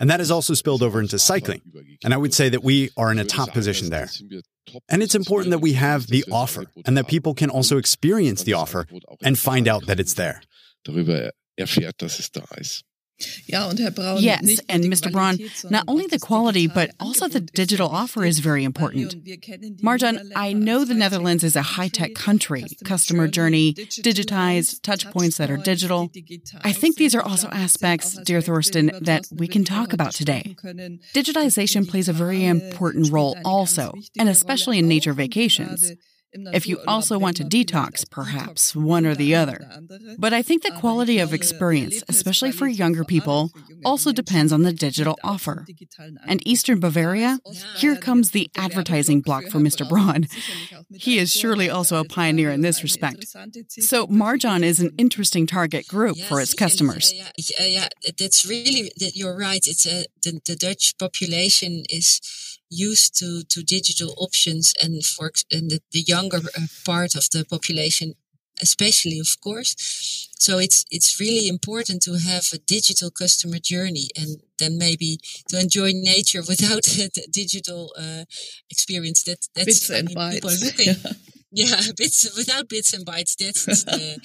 And 0.00 0.10
that 0.10 0.20
has 0.20 0.30
also 0.30 0.54
spilled 0.54 0.82
over 0.82 1.00
into 1.00 1.18
cycling. 1.18 1.60
And 2.02 2.14
I 2.14 2.16
would 2.16 2.34
say 2.34 2.48
that 2.48 2.64
we 2.64 2.90
are 2.96 3.12
in 3.12 3.18
a 3.18 3.24
top 3.24 3.52
position 3.52 3.90
there. 3.90 4.08
And 4.88 5.02
it's 5.02 5.14
important 5.14 5.50
that 5.50 5.58
we 5.58 5.74
have 5.74 6.06
the 6.06 6.24
offer 6.32 6.64
and 6.86 6.96
that 6.96 7.06
people 7.06 7.34
can 7.34 7.50
also 7.50 7.76
experience 7.76 8.42
the 8.42 8.54
offer 8.54 8.86
and 9.22 9.38
find 9.38 9.68
out 9.68 9.86
that 9.86 10.00
it's 10.00 10.14
there. 10.14 10.42
Yes, 13.46 14.60
and 14.68 14.84
Mr. 14.84 15.12
Braun, 15.12 15.38
not 15.70 15.84
only 15.88 16.06
the 16.06 16.18
quality, 16.18 16.66
but 16.66 16.90
also 17.00 17.28
the 17.28 17.40
digital 17.40 17.88
offer 17.88 18.24
is 18.24 18.38
very 18.38 18.64
important. 18.64 19.24
Marjan, 19.82 20.32
I 20.34 20.52
know 20.52 20.84
the 20.84 20.94
Netherlands 20.94 21.44
is 21.44 21.56
a 21.56 21.62
high 21.62 21.88
tech 21.88 22.14
country, 22.14 22.64
customer 22.84 23.28
journey, 23.28 23.74
digitized, 23.74 24.82
touch 24.82 25.10
points 25.10 25.38
that 25.38 25.50
are 25.50 25.56
digital. 25.56 26.10
I 26.62 26.72
think 26.72 26.96
these 26.96 27.14
are 27.14 27.22
also 27.22 27.48
aspects, 27.48 28.16
dear 28.22 28.40
Thorsten, 28.40 28.90
that 29.02 29.26
we 29.32 29.48
can 29.48 29.64
talk 29.64 29.92
about 29.92 30.12
today. 30.12 30.56
Digitization 31.14 31.88
plays 31.88 32.08
a 32.08 32.12
very 32.12 32.44
important 32.44 33.12
role 33.12 33.36
also, 33.44 33.94
and 34.18 34.28
especially 34.28 34.78
in 34.78 34.88
nature 34.88 35.12
vacations. 35.12 35.92
If 36.52 36.66
you 36.66 36.80
also 36.86 37.18
want 37.18 37.36
to 37.38 37.44
detox, 37.44 38.08
perhaps 38.08 38.74
one 38.74 39.06
or 39.06 39.14
the 39.14 39.34
other. 39.34 39.58
But 40.18 40.32
I 40.32 40.42
think 40.42 40.62
the 40.62 40.72
quality 40.72 41.18
of 41.18 41.32
experience, 41.32 42.02
especially 42.08 42.52
for 42.52 42.66
younger 42.66 43.04
people, 43.04 43.50
also 43.84 44.12
depends 44.12 44.52
on 44.52 44.62
the 44.62 44.72
digital 44.72 45.18
offer. 45.22 45.66
And 46.26 46.46
Eastern 46.46 46.80
Bavaria, 46.80 47.38
here 47.76 47.96
comes 47.96 48.30
the 48.30 48.50
advertising 48.56 49.20
block 49.20 49.44
for 49.44 49.58
Mr. 49.58 49.88
Braun. 49.88 50.26
He 50.90 51.18
is 51.18 51.30
surely 51.32 51.68
also 51.68 52.00
a 52.00 52.04
pioneer 52.04 52.50
in 52.50 52.60
this 52.60 52.82
respect. 52.82 53.26
So 53.68 54.06
Marjan 54.06 54.62
is 54.62 54.80
an 54.80 54.90
interesting 54.96 55.46
target 55.46 55.86
group 55.88 56.16
for 56.18 56.40
its 56.40 56.54
customers. 56.54 57.12
Yeah, 57.12 57.30
yeah, 57.36 57.66
yeah, 57.66 57.88
that's 58.18 58.44
really, 58.44 58.92
you're 58.96 59.36
right. 59.36 59.60
It's 59.66 59.86
a, 59.86 60.06
the, 60.22 60.40
the 60.46 60.56
Dutch 60.56 60.94
population 60.98 61.84
is 61.88 62.20
used 62.74 63.18
to, 63.20 63.42
to 63.44 63.62
digital 63.62 64.14
options 64.18 64.74
and 64.82 65.04
for 65.04 65.32
and 65.50 65.70
the, 65.70 65.80
the 65.92 66.00
younger 66.00 66.38
uh, 66.38 66.66
part 66.84 67.14
of 67.14 67.24
the 67.32 67.44
population 67.44 68.14
especially 68.62 69.18
of 69.18 69.40
course. 69.40 70.28
So 70.38 70.58
it's 70.58 70.84
it's 70.90 71.18
really 71.20 71.48
important 71.48 72.02
to 72.02 72.14
have 72.18 72.44
a 72.52 72.58
digital 72.58 73.10
customer 73.10 73.58
journey 73.58 74.08
and 74.16 74.42
then 74.58 74.78
maybe 74.78 75.18
to 75.48 75.58
enjoy 75.58 75.92
nature 75.94 76.42
without 76.48 76.86
a 76.98 77.10
digital 77.32 77.92
uh, 77.98 78.24
experience. 78.70 79.22
That 79.24 79.40
that's 79.54 79.66
bits 79.66 79.90
and 79.90 80.08
bytes. 80.10 80.62
looking 80.62 80.94
yeah 81.52 81.80
bits 81.96 82.36
without 82.36 82.68
bits 82.68 82.92
and 82.92 83.06
bytes 83.06 83.36
that's 83.36 83.64
the, 83.84 84.18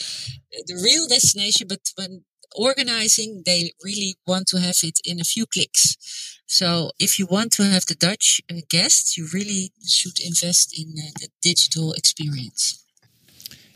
the 0.67 0.81
real 0.83 1.07
destination. 1.07 1.67
But 1.67 1.91
when 1.95 2.23
organizing 2.55 3.43
they 3.45 3.71
really 3.83 4.15
want 4.25 4.47
to 4.47 4.59
have 4.59 4.77
it 4.83 4.99
in 5.05 5.19
a 5.19 5.23
few 5.23 5.45
clicks 5.45 6.38
so 6.49 6.91
if 6.97 7.19
you 7.19 7.27
want 7.27 7.51
to 7.53 7.63
have 7.63 7.85
the 7.85 7.93
Dutch 7.93 8.41
uh, 8.49 8.55
guests, 8.69 9.15
you 9.15 9.27
really 9.31 9.71
should 9.87 10.19
invest 10.19 10.77
in 10.77 10.95
uh, 10.97 11.11
the 11.19 11.27
digital 11.43 11.93
experience. 11.93 12.83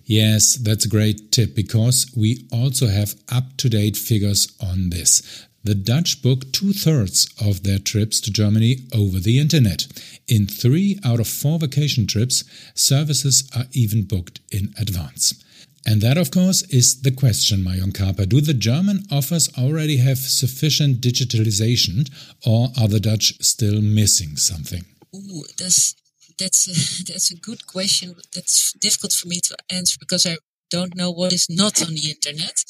Yes, 0.06 0.56
that's 0.56 0.86
a 0.86 0.90
great 0.90 1.32
tip 1.32 1.56
because 1.56 2.12
we 2.18 2.48
also 2.52 2.88
have 2.88 3.14
up 3.32 3.58
to 3.58 3.70
date 3.70 3.96
figures 3.96 4.48
on 4.60 4.90
this. 4.90 5.46
The 5.64 5.76
Dutch 5.76 6.24
book 6.24 6.52
two 6.52 6.74
thirds 6.74 7.30
of 7.40 7.62
their 7.62 7.78
trips 7.78 8.20
to 8.22 8.32
Germany 8.32 8.80
over 8.92 9.20
the 9.20 9.40
internet. 9.40 9.86
In 10.28 10.48
three 10.48 11.00
out 11.06 11.20
of 11.20 11.28
four 11.28 11.60
vacation 11.60 12.08
trips, 12.08 12.44
services 12.74 13.48
are 13.56 13.66
even 13.72 14.04
booked 14.04 14.40
in 14.52 14.74
advance. 14.80 15.43
And 15.86 16.02
that, 16.02 16.18
of 16.18 16.32
course, 16.32 16.62
is 16.70 17.02
the 17.02 17.12
question, 17.12 17.64
Marion 17.64 17.92
Kaper. 17.92 18.26
Do 18.26 18.40
the 18.40 18.54
German 18.54 19.04
offers 19.12 19.50
already 19.58 19.98
have 19.98 20.18
sufficient 20.18 21.02
digitalization, 21.02 22.10
or 22.46 22.70
are 22.80 22.88
the 22.88 23.00
Dutch 23.00 23.34
still 23.42 23.82
missing 23.82 24.38
something? 24.38 24.86
Ooh, 25.14 25.44
that's 25.58 25.96
that's 26.40 26.68
a, 26.68 26.74
that's 27.12 27.32
a 27.32 27.36
good 27.36 27.68
question. 27.68 28.16
That's 28.34 28.74
difficult 28.74 29.14
for 29.14 29.28
me 29.28 29.40
to 29.42 29.56
answer 29.70 29.98
because 30.00 30.26
I 30.26 30.38
don't 30.72 30.96
know 30.96 31.12
what 31.12 31.34
is 31.34 31.48
not 31.50 31.82
on 31.82 31.94
the 31.94 32.10
internet. 32.10 32.64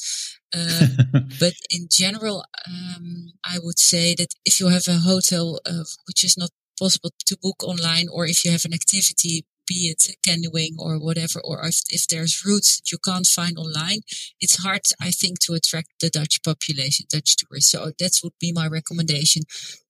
Uh, 0.54 0.86
but 1.40 1.54
in 1.70 1.88
general, 1.90 2.44
um, 2.68 3.32
I 3.44 3.58
would 3.62 3.78
say 3.78 4.14
that 4.16 4.34
if 4.44 4.60
you 4.60 4.68
have 4.68 4.88
a 4.88 4.98
hotel 4.98 5.60
uh, 5.64 5.84
which 6.06 6.24
is 6.24 6.36
not 6.36 6.50
possible 6.78 7.10
to 7.26 7.38
book 7.40 7.62
online, 7.62 8.08
or 8.12 8.26
if 8.26 8.44
you 8.44 8.50
have 8.50 8.64
an 8.64 8.74
activity 8.74 9.44
be 9.66 9.88
it 9.88 10.16
canoeing 10.26 10.76
or 10.78 10.98
whatever, 10.98 11.40
or 11.42 11.66
if, 11.66 11.82
if 11.88 12.08
there's 12.08 12.44
routes 12.44 12.76
that 12.76 12.92
you 12.92 12.98
can't 12.98 13.26
find 13.26 13.58
online, 13.58 14.00
it's 14.40 14.62
hard, 14.62 14.82
I 15.00 15.10
think, 15.10 15.38
to 15.40 15.54
attract 15.54 15.88
the 16.00 16.10
Dutch 16.10 16.42
population, 16.42 17.06
Dutch 17.08 17.36
tourists. 17.36 17.70
So 17.70 17.92
that 17.98 18.20
would 18.22 18.38
be 18.40 18.52
my 18.52 18.66
recommendation 18.66 19.42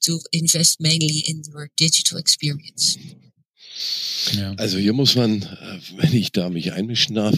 to 0.02 0.20
invest 0.32 0.80
mainly 0.80 1.22
in 1.26 1.42
your 1.52 1.70
digital 1.76 2.18
experience. 2.18 2.98
Ja. 4.32 4.54
Also 4.56 4.78
hier 4.78 4.92
muss 4.92 5.16
man, 5.16 5.42
äh, 5.42 5.80
wenn 5.96 6.14
ich 6.14 6.32
da 6.32 6.48
mich 6.48 6.72
einmischen 6.72 7.16
darf. 7.16 7.34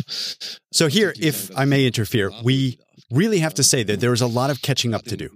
So 0.70 0.86
here, 0.86 1.12
if 1.18 1.50
I 1.56 1.64
may 1.64 1.86
interfere, 1.86 2.30
we 2.44 2.78
really 3.10 3.38
have 3.38 3.54
to 3.54 3.62
say 3.62 3.82
that 3.84 4.00
there 4.00 4.12
is 4.12 4.20
a 4.20 4.26
lot 4.26 4.50
of 4.50 4.62
catching 4.62 4.94
up 4.94 5.04
to 5.04 5.16
do, 5.16 5.28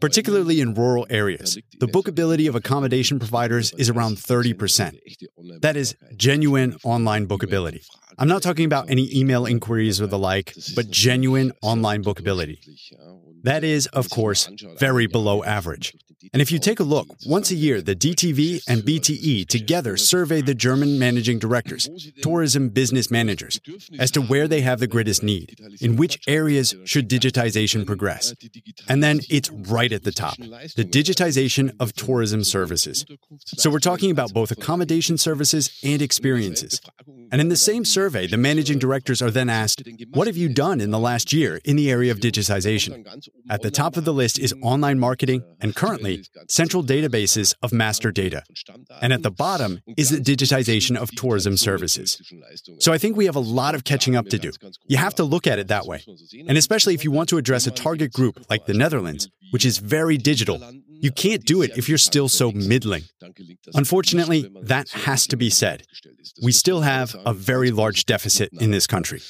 particularly 0.00 0.60
in 0.60 0.74
rural 0.74 1.06
areas. 1.10 1.58
The 1.78 1.86
bookability 1.86 2.48
of 2.48 2.54
accommodation 2.54 3.18
providers 3.18 3.72
is 3.78 3.90
around 3.90 4.16
30%. 4.16 4.98
That 5.60 5.76
is 5.76 5.96
genuine 6.16 6.76
online 6.84 7.26
bookability. 7.26 7.86
I'm 8.18 8.28
not 8.28 8.42
talking 8.42 8.64
about 8.64 8.90
any 8.90 9.08
email 9.14 9.46
inquiries 9.46 10.00
or 10.00 10.06
the 10.06 10.18
like, 10.18 10.54
but 10.74 10.90
genuine 10.90 11.52
online 11.62 12.02
bookability. 12.02 12.58
That 13.42 13.64
is, 13.64 13.86
of 13.88 14.08
course, 14.10 14.48
very 14.78 15.06
below 15.06 15.42
average. 15.42 15.94
And 16.32 16.40
if 16.40 16.52
you 16.52 16.58
take 16.58 16.80
a 16.80 16.84
look, 16.84 17.08
once 17.26 17.50
a 17.50 17.54
year, 17.54 17.82
the 17.82 17.96
DTV 17.96 18.62
and 18.68 18.82
BTE 18.82 19.46
together 19.48 19.96
survey 19.96 20.40
the 20.40 20.54
German 20.54 20.98
managing 20.98 21.38
directors, 21.38 21.88
tourism 22.22 22.68
business 22.68 23.10
managers, 23.10 23.60
as 23.98 24.10
to 24.12 24.22
where 24.22 24.48
they 24.48 24.60
have 24.60 24.80
the 24.80 24.86
greatest 24.86 25.22
need, 25.22 25.58
in 25.80 25.96
which 25.96 26.20
areas 26.26 26.74
should 26.84 27.08
digitization 27.08 27.86
progress. 27.86 28.34
And 28.88 29.02
then 29.02 29.20
it's 29.28 29.50
right 29.50 29.92
at 29.92 30.04
the 30.04 30.12
top 30.12 30.36
the 30.36 30.84
digitization 30.84 31.74
of 31.80 31.92
tourism 31.92 32.44
services. 32.44 33.04
So 33.44 33.70
we're 33.70 33.78
talking 33.78 34.10
about 34.10 34.32
both 34.32 34.50
accommodation 34.50 35.18
services 35.18 35.78
and 35.82 36.00
experiences. 36.02 36.80
And 37.30 37.40
in 37.40 37.48
the 37.48 37.56
same 37.56 37.84
survey, 37.84 38.26
the 38.26 38.36
managing 38.36 38.78
directors 38.78 39.22
are 39.22 39.30
then 39.30 39.48
asked, 39.48 39.82
What 40.10 40.26
have 40.26 40.36
you 40.36 40.48
done 40.48 40.80
in 40.80 40.90
the 40.90 40.98
last 40.98 41.32
year 41.32 41.60
in 41.64 41.76
the 41.76 41.90
area 41.90 42.12
of 42.12 42.18
digitization? 42.18 43.06
At 43.48 43.62
the 43.62 43.70
top 43.70 43.96
of 43.96 44.04
the 44.04 44.12
list 44.12 44.38
is 44.38 44.54
online 44.62 44.98
marketing 44.98 45.42
and 45.60 45.74
currently 45.74 46.11
central 46.48 46.82
databases 46.82 47.54
of 47.62 47.72
master 47.72 48.10
data. 48.10 48.42
And 49.00 49.12
at 49.12 49.22
the 49.22 49.30
bottom 49.30 49.80
is 49.96 50.10
the 50.10 50.18
digitization 50.18 50.96
of 50.96 51.10
tourism 51.12 51.56
services. 51.56 52.20
So 52.78 52.92
I 52.92 52.98
think 52.98 53.16
we 53.16 53.26
have 53.26 53.36
a 53.36 53.40
lot 53.60 53.74
of 53.74 53.84
catching 53.84 54.16
up 54.16 54.26
to 54.28 54.38
do. 54.38 54.50
You 54.86 54.96
have 54.96 55.14
to 55.16 55.24
look 55.24 55.46
at 55.46 55.58
it 55.58 55.68
that 55.68 55.86
way. 55.86 56.02
And 56.48 56.56
especially 56.58 56.94
if 56.94 57.04
you 57.04 57.10
want 57.10 57.28
to 57.30 57.38
address 57.38 57.66
a 57.66 57.70
target 57.70 58.12
group 58.12 58.44
like 58.50 58.66
the 58.66 58.74
Netherlands, 58.74 59.28
which 59.50 59.64
is 59.64 59.78
very 59.78 60.16
digital, 60.16 60.60
you 60.88 61.10
can't 61.10 61.44
do 61.44 61.62
it 61.62 61.76
if 61.76 61.88
you're 61.88 61.98
still 61.98 62.28
so 62.28 62.52
middling. 62.52 63.02
Unfortunately, 63.74 64.50
that 64.62 64.88
has 64.90 65.26
to 65.26 65.36
be 65.36 65.50
said. 65.50 65.84
We 66.42 66.52
still 66.52 66.82
have 66.82 67.14
a 67.26 67.34
very 67.34 67.70
large 67.70 68.06
deficit 68.06 68.50
in 68.60 68.70
this 68.70 68.86
country. 68.86 69.20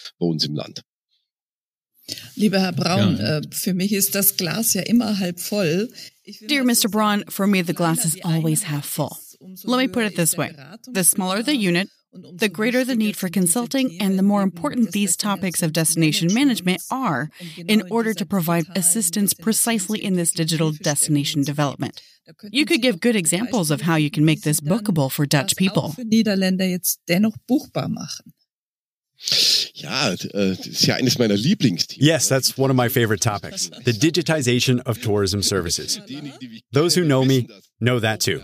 Lieber 2.34 2.60
Herr 2.60 2.72
Braun, 2.72 3.16
ja. 3.16 3.38
Äh, 3.38 3.42
für 3.50 3.74
mich 3.74 3.92
ist 3.92 4.14
das 4.14 4.36
Glas 4.36 4.74
ja 4.74 4.82
immer 4.82 5.18
halb 5.18 5.40
voll. 5.40 5.88
Dear 6.48 6.64
Mr. 6.64 6.88
Braun, 6.90 7.24
for 7.28 7.46
me 7.46 7.62
the 7.64 7.74
glass 7.74 8.04
is 8.04 8.20
always 8.24 8.68
half 8.68 8.84
full. 8.84 9.16
Let 9.64 9.78
me 9.78 9.88
put 9.88 10.04
it 10.04 10.16
this 10.16 10.36
way. 10.36 10.54
The 10.92 11.04
smaller 11.04 11.42
the 11.42 11.56
unit, 11.56 11.88
the 12.12 12.48
greater 12.48 12.84
the 12.84 12.94
need 12.94 13.16
for 13.16 13.28
consulting 13.28 13.96
and 14.00 14.18
the 14.18 14.22
more 14.22 14.42
important 14.42 14.92
these 14.92 15.16
topics 15.16 15.62
of 15.62 15.72
destination 15.72 16.32
management 16.32 16.82
are 16.90 17.30
in 17.66 17.82
order 17.90 18.14
to 18.14 18.26
provide 18.26 18.66
assistance 18.76 19.34
precisely 19.34 20.02
in 20.04 20.14
this 20.14 20.30
digital 20.32 20.72
destination 20.72 21.42
development. 21.42 22.00
You 22.50 22.66
could 22.66 22.82
give 22.82 23.00
good 23.00 23.16
examples 23.16 23.70
of 23.70 23.82
how 23.82 23.96
you 23.96 24.10
can 24.10 24.24
make 24.24 24.42
this 24.42 24.60
bookable 24.60 25.10
for 25.10 25.26
Dutch 25.26 25.56
people. 25.56 25.94
Yes, 31.98 32.28
that's 32.28 32.58
one 32.58 32.70
of 32.70 32.76
my 32.76 32.88
favorite 32.88 33.20
topics 33.20 33.68
the 33.84 33.92
digitization 33.92 34.80
of 34.86 35.00
tourism 35.00 35.42
services. 35.42 36.00
Those 36.72 36.94
who 36.94 37.04
know 37.04 37.24
me 37.24 37.48
know 37.80 37.98
that 37.98 38.20
too. 38.20 38.42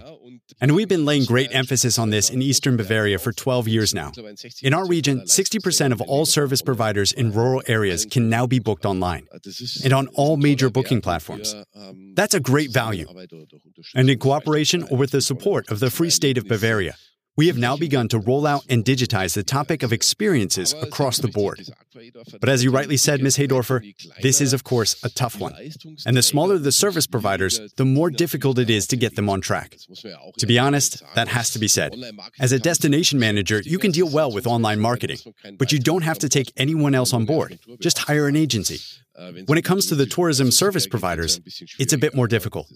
And 0.60 0.74
we've 0.74 0.88
been 0.88 1.04
laying 1.04 1.24
great 1.24 1.54
emphasis 1.54 1.98
on 1.98 2.10
this 2.10 2.30
in 2.30 2.40
eastern 2.42 2.76
Bavaria 2.76 3.18
for 3.18 3.32
12 3.32 3.68
years 3.68 3.94
now. 3.94 4.12
In 4.62 4.74
our 4.74 4.86
region, 4.86 5.20
60% 5.20 5.92
of 5.92 6.00
all 6.00 6.24
service 6.24 6.62
providers 6.62 7.12
in 7.12 7.32
rural 7.32 7.62
areas 7.68 8.06
can 8.06 8.28
now 8.28 8.46
be 8.46 8.58
booked 8.58 8.86
online 8.86 9.26
and 9.84 9.92
on 9.92 10.08
all 10.08 10.36
major 10.36 10.70
booking 10.70 11.00
platforms. 11.00 11.54
That's 12.14 12.34
a 12.34 12.40
great 12.40 12.72
value. 12.72 13.06
And 13.94 14.08
in 14.08 14.18
cooperation 14.18 14.84
or 14.90 14.96
with 14.96 15.10
the 15.10 15.20
support 15.20 15.70
of 15.70 15.80
the 15.80 15.90
Free 15.90 16.10
State 16.10 16.38
of 16.38 16.48
Bavaria, 16.48 16.96
we 17.38 17.46
have 17.46 17.56
now 17.56 17.76
begun 17.76 18.08
to 18.08 18.18
roll 18.18 18.48
out 18.48 18.66
and 18.68 18.84
digitize 18.84 19.34
the 19.34 19.44
topic 19.44 19.84
of 19.84 19.92
experiences 19.92 20.72
across 20.82 21.18
the 21.18 21.28
board. 21.28 21.64
But 22.40 22.48
as 22.48 22.64
you 22.64 22.72
rightly 22.72 22.96
said, 22.96 23.22
Ms. 23.22 23.36
Hedorfer, 23.36 23.80
this 24.22 24.40
is, 24.40 24.52
of 24.52 24.64
course, 24.64 25.00
a 25.04 25.08
tough 25.08 25.38
one. 25.38 25.54
And 26.04 26.16
the 26.16 26.22
smaller 26.22 26.58
the 26.58 26.72
service 26.72 27.06
providers, 27.06 27.60
the 27.76 27.84
more 27.84 28.10
difficult 28.10 28.58
it 28.58 28.70
is 28.70 28.88
to 28.88 28.96
get 28.96 29.14
them 29.14 29.30
on 29.30 29.40
track. 29.40 29.76
To 30.38 30.46
be 30.48 30.58
honest, 30.58 31.00
that 31.14 31.28
has 31.28 31.50
to 31.52 31.60
be 31.60 31.68
said. 31.68 31.94
As 32.40 32.50
a 32.50 32.58
destination 32.58 33.20
manager, 33.20 33.60
you 33.64 33.78
can 33.78 33.92
deal 33.92 34.10
well 34.10 34.32
with 34.32 34.44
online 34.48 34.80
marketing, 34.80 35.18
but 35.58 35.70
you 35.70 35.78
don't 35.78 36.02
have 36.02 36.18
to 36.18 36.28
take 36.28 36.52
anyone 36.56 36.92
else 36.92 37.12
on 37.12 37.24
board. 37.24 37.60
Just 37.78 37.98
hire 37.98 38.26
an 38.26 38.34
agency. 38.34 38.80
When 39.46 39.58
it 39.58 39.64
comes 39.64 39.86
to 39.86 39.94
the 39.94 40.06
tourism 40.06 40.50
service 40.50 40.86
providers, 40.86 41.40
it's 41.78 41.92
a 41.92 41.98
bit 41.98 42.14
more 42.14 42.28
difficult. 42.28 42.70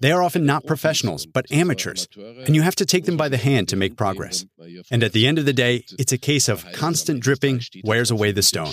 They 0.00 0.12
are 0.12 0.22
often 0.22 0.46
not 0.46 0.66
professionals, 0.66 1.26
but 1.26 1.50
amateurs, 1.52 2.08
and 2.16 2.54
you 2.54 2.62
have 2.62 2.76
to 2.76 2.86
take 2.86 3.04
them 3.04 3.16
by 3.16 3.28
the 3.28 3.36
hand 3.36 3.68
to 3.68 3.76
make 3.76 3.96
progress. 3.96 4.46
And 4.90 5.02
at 5.02 5.12
the 5.12 5.26
end 5.26 5.38
of 5.38 5.44
the 5.44 5.52
day, 5.52 5.84
it's 5.98 6.12
a 6.12 6.18
case 6.18 6.48
of 6.48 6.64
constant 6.72 7.20
dripping 7.20 7.60
wears 7.84 8.10
away 8.10 8.32
the 8.32 8.42
stone. 8.42 8.72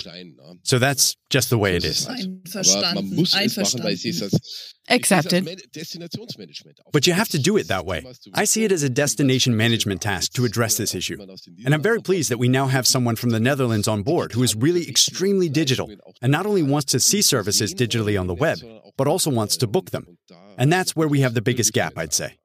So 0.62 0.78
that's 0.78 1.16
just 1.28 1.50
the 1.50 1.58
way 1.58 1.76
it 1.76 1.84
is. 1.84 2.06
Accepted. 4.90 5.48
But 6.92 7.06
you 7.06 7.12
have 7.12 7.28
to 7.28 7.38
do 7.38 7.56
it 7.56 7.68
that 7.68 7.86
way. 7.86 8.04
I 8.34 8.44
see 8.44 8.64
it 8.64 8.72
as 8.72 8.82
a 8.82 8.90
destination 8.90 9.56
management 9.56 10.02
task 10.02 10.32
to 10.32 10.44
address 10.44 10.76
this 10.76 10.94
issue. 10.94 11.16
And 11.64 11.74
I'm 11.74 11.82
very 11.82 12.00
pleased 12.00 12.30
that 12.30 12.38
we 12.38 12.48
now 12.48 12.66
have 12.66 12.86
someone 12.86 13.16
from 13.16 13.30
the 13.30 13.40
Netherlands 13.40 13.88
on 13.88 14.02
board 14.02 14.32
who 14.32 14.42
is 14.42 14.54
really 14.54 14.88
extremely 14.88 15.48
digital 15.48 15.90
and 16.20 16.32
not 16.32 16.46
only 16.46 16.62
wants 16.62 16.92
to 16.92 17.00
see 17.00 17.22
services 17.22 17.74
digitally 17.74 18.20
on 18.20 18.26
the 18.26 18.34
web, 18.34 18.58
but 18.96 19.06
also 19.06 19.30
wants 19.30 19.56
to 19.58 19.66
book 19.66 19.90
them. 19.90 20.18
And 20.58 20.72
that's 20.72 20.96
where 20.96 21.08
we 21.08 21.20
have 21.20 21.34
the 21.34 21.42
biggest 21.42 21.72
gap, 21.72 21.94
I'd 21.96 22.12
say. 22.12 22.36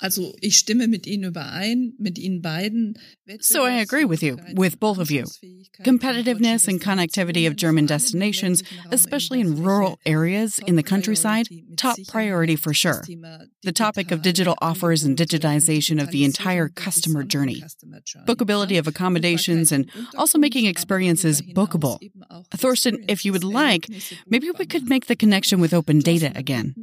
Also 0.00 0.32
ich 0.40 0.58
stimme 0.58 0.86
mit 0.86 1.06
Ihnen 1.06 1.24
überein, 1.24 1.94
mit 1.98 2.18
Ihnen 2.18 2.40
beiden. 2.40 2.94
So 3.40 3.64
I 3.64 3.72
agree 3.72 4.04
with 4.04 4.22
you, 4.22 4.38
with 4.54 4.80
both 4.80 4.98
of 4.98 5.10
you. 5.10 5.24
Competitiveness 5.82 6.68
and 6.68 6.80
connectivity 6.80 7.46
of 7.46 7.56
German 7.56 7.86
destinations, 7.86 8.62
especially 8.90 9.40
in 9.40 9.62
rural 9.62 9.98
areas 10.06 10.58
in 10.66 10.76
the 10.76 10.82
countryside, 10.82 11.48
top 11.76 11.96
priority 12.08 12.56
for 12.56 12.72
sure. 12.72 13.02
The 13.62 13.72
topic 13.72 14.10
of 14.10 14.22
digital 14.22 14.54
offers 14.60 15.04
and 15.04 15.16
digitization 15.16 16.00
of 16.00 16.10
the 16.10 16.24
entire 16.24 16.68
customer 16.68 17.22
journey. 17.22 17.62
Bookability 18.26 18.78
of 18.78 18.86
accommodations 18.86 19.72
and 19.72 19.90
also 20.16 20.38
making 20.38 20.66
experiences 20.66 21.42
bookable. 21.42 21.98
Uh, 22.30 22.42
Thorsten, 22.56 23.04
if 23.08 23.24
you 23.24 23.32
would 23.32 23.44
like, 23.44 23.86
maybe 24.26 24.50
we 24.50 24.66
could 24.66 24.88
make 24.88 25.06
the 25.06 25.16
connection 25.16 25.60
with 25.60 25.74
open 25.74 26.00
data 26.00 26.32
again. 26.34 26.74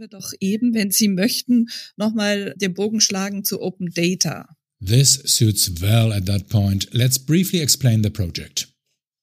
Eben, 0.42 0.74
wenn 0.74 0.92
Sie 0.92 1.08
möchten, 1.08 1.66
nochmal 1.98 2.54
den 2.58 2.74
Bogen 2.74 3.00
schlagen 3.02 3.44
zu 3.44 3.60
Open 3.62 3.90
Data. 3.94 4.46
This 4.82 5.16
suits 5.26 5.70
well 5.82 6.14
at 6.14 6.26
that 6.26 6.50
point. 6.50 6.86
Let's 6.94 7.18
briefly 7.18 7.62
explain 7.62 8.02
the 8.02 8.12
project. 8.12 8.68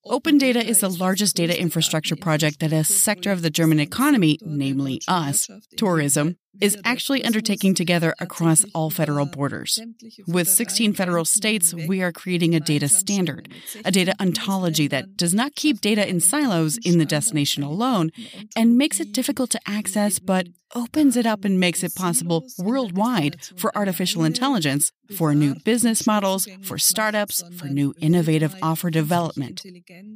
Open 0.04 0.37
Data 0.37 0.59
is 0.59 0.80
the 0.80 0.88
largest 0.88 1.37
data 1.37 1.59
infrastructure 1.59 2.16
project 2.16 2.59
that 2.59 2.73
a 2.73 2.82
sector 2.82 3.30
of 3.30 3.42
the 3.42 3.50
German 3.50 3.78
economy, 3.78 4.37
namely 4.42 5.00
us, 5.06 5.49
tourism, 5.76 6.37
is 6.62 6.78
actually 6.85 7.25
undertaking 7.25 7.75
together 7.75 8.14
across 8.21 8.64
all 8.73 8.88
federal 8.88 9.26
borders. 9.26 9.81
With 10.28 10.49
16 10.49 10.95
federal 10.95 11.25
states, 11.25 11.75
we 11.75 12.02
are 12.02 12.12
creating 12.12 12.54
a 12.54 12.61
data 12.61 12.88
standard, 12.88 13.49
a 13.85 13.90
data 13.90 14.14
ontology 14.21 14.87
that 14.87 15.16
does 15.16 15.35
not 15.35 15.57
keep 15.57 15.81
data 15.81 16.09
in 16.09 16.21
silos 16.21 16.78
in 16.85 16.99
the 16.99 17.04
destination 17.04 17.64
alone 17.64 18.12
and 18.57 18.78
makes 18.78 19.00
it 19.00 19.12
difficult 19.12 19.50
to 19.50 19.61
access 19.66 20.21
but 20.21 20.47
opens 20.75 21.16
it 21.16 21.26
up 21.26 21.45
and 21.45 21.61
makes 21.61 21.83
it 21.83 21.95
possible 21.95 22.45
worldwide 22.59 23.37
for 23.57 23.76
artificial 23.76 24.25
intelligence, 24.25 24.92
for 25.16 25.35
new 25.35 25.54
business 25.64 26.07
models, 26.07 26.49
for 26.62 26.78
startups, 26.78 27.42
for 27.59 27.66
new 27.66 27.92
innovative 28.00 28.54
offer 28.62 28.90
development. 28.90 29.62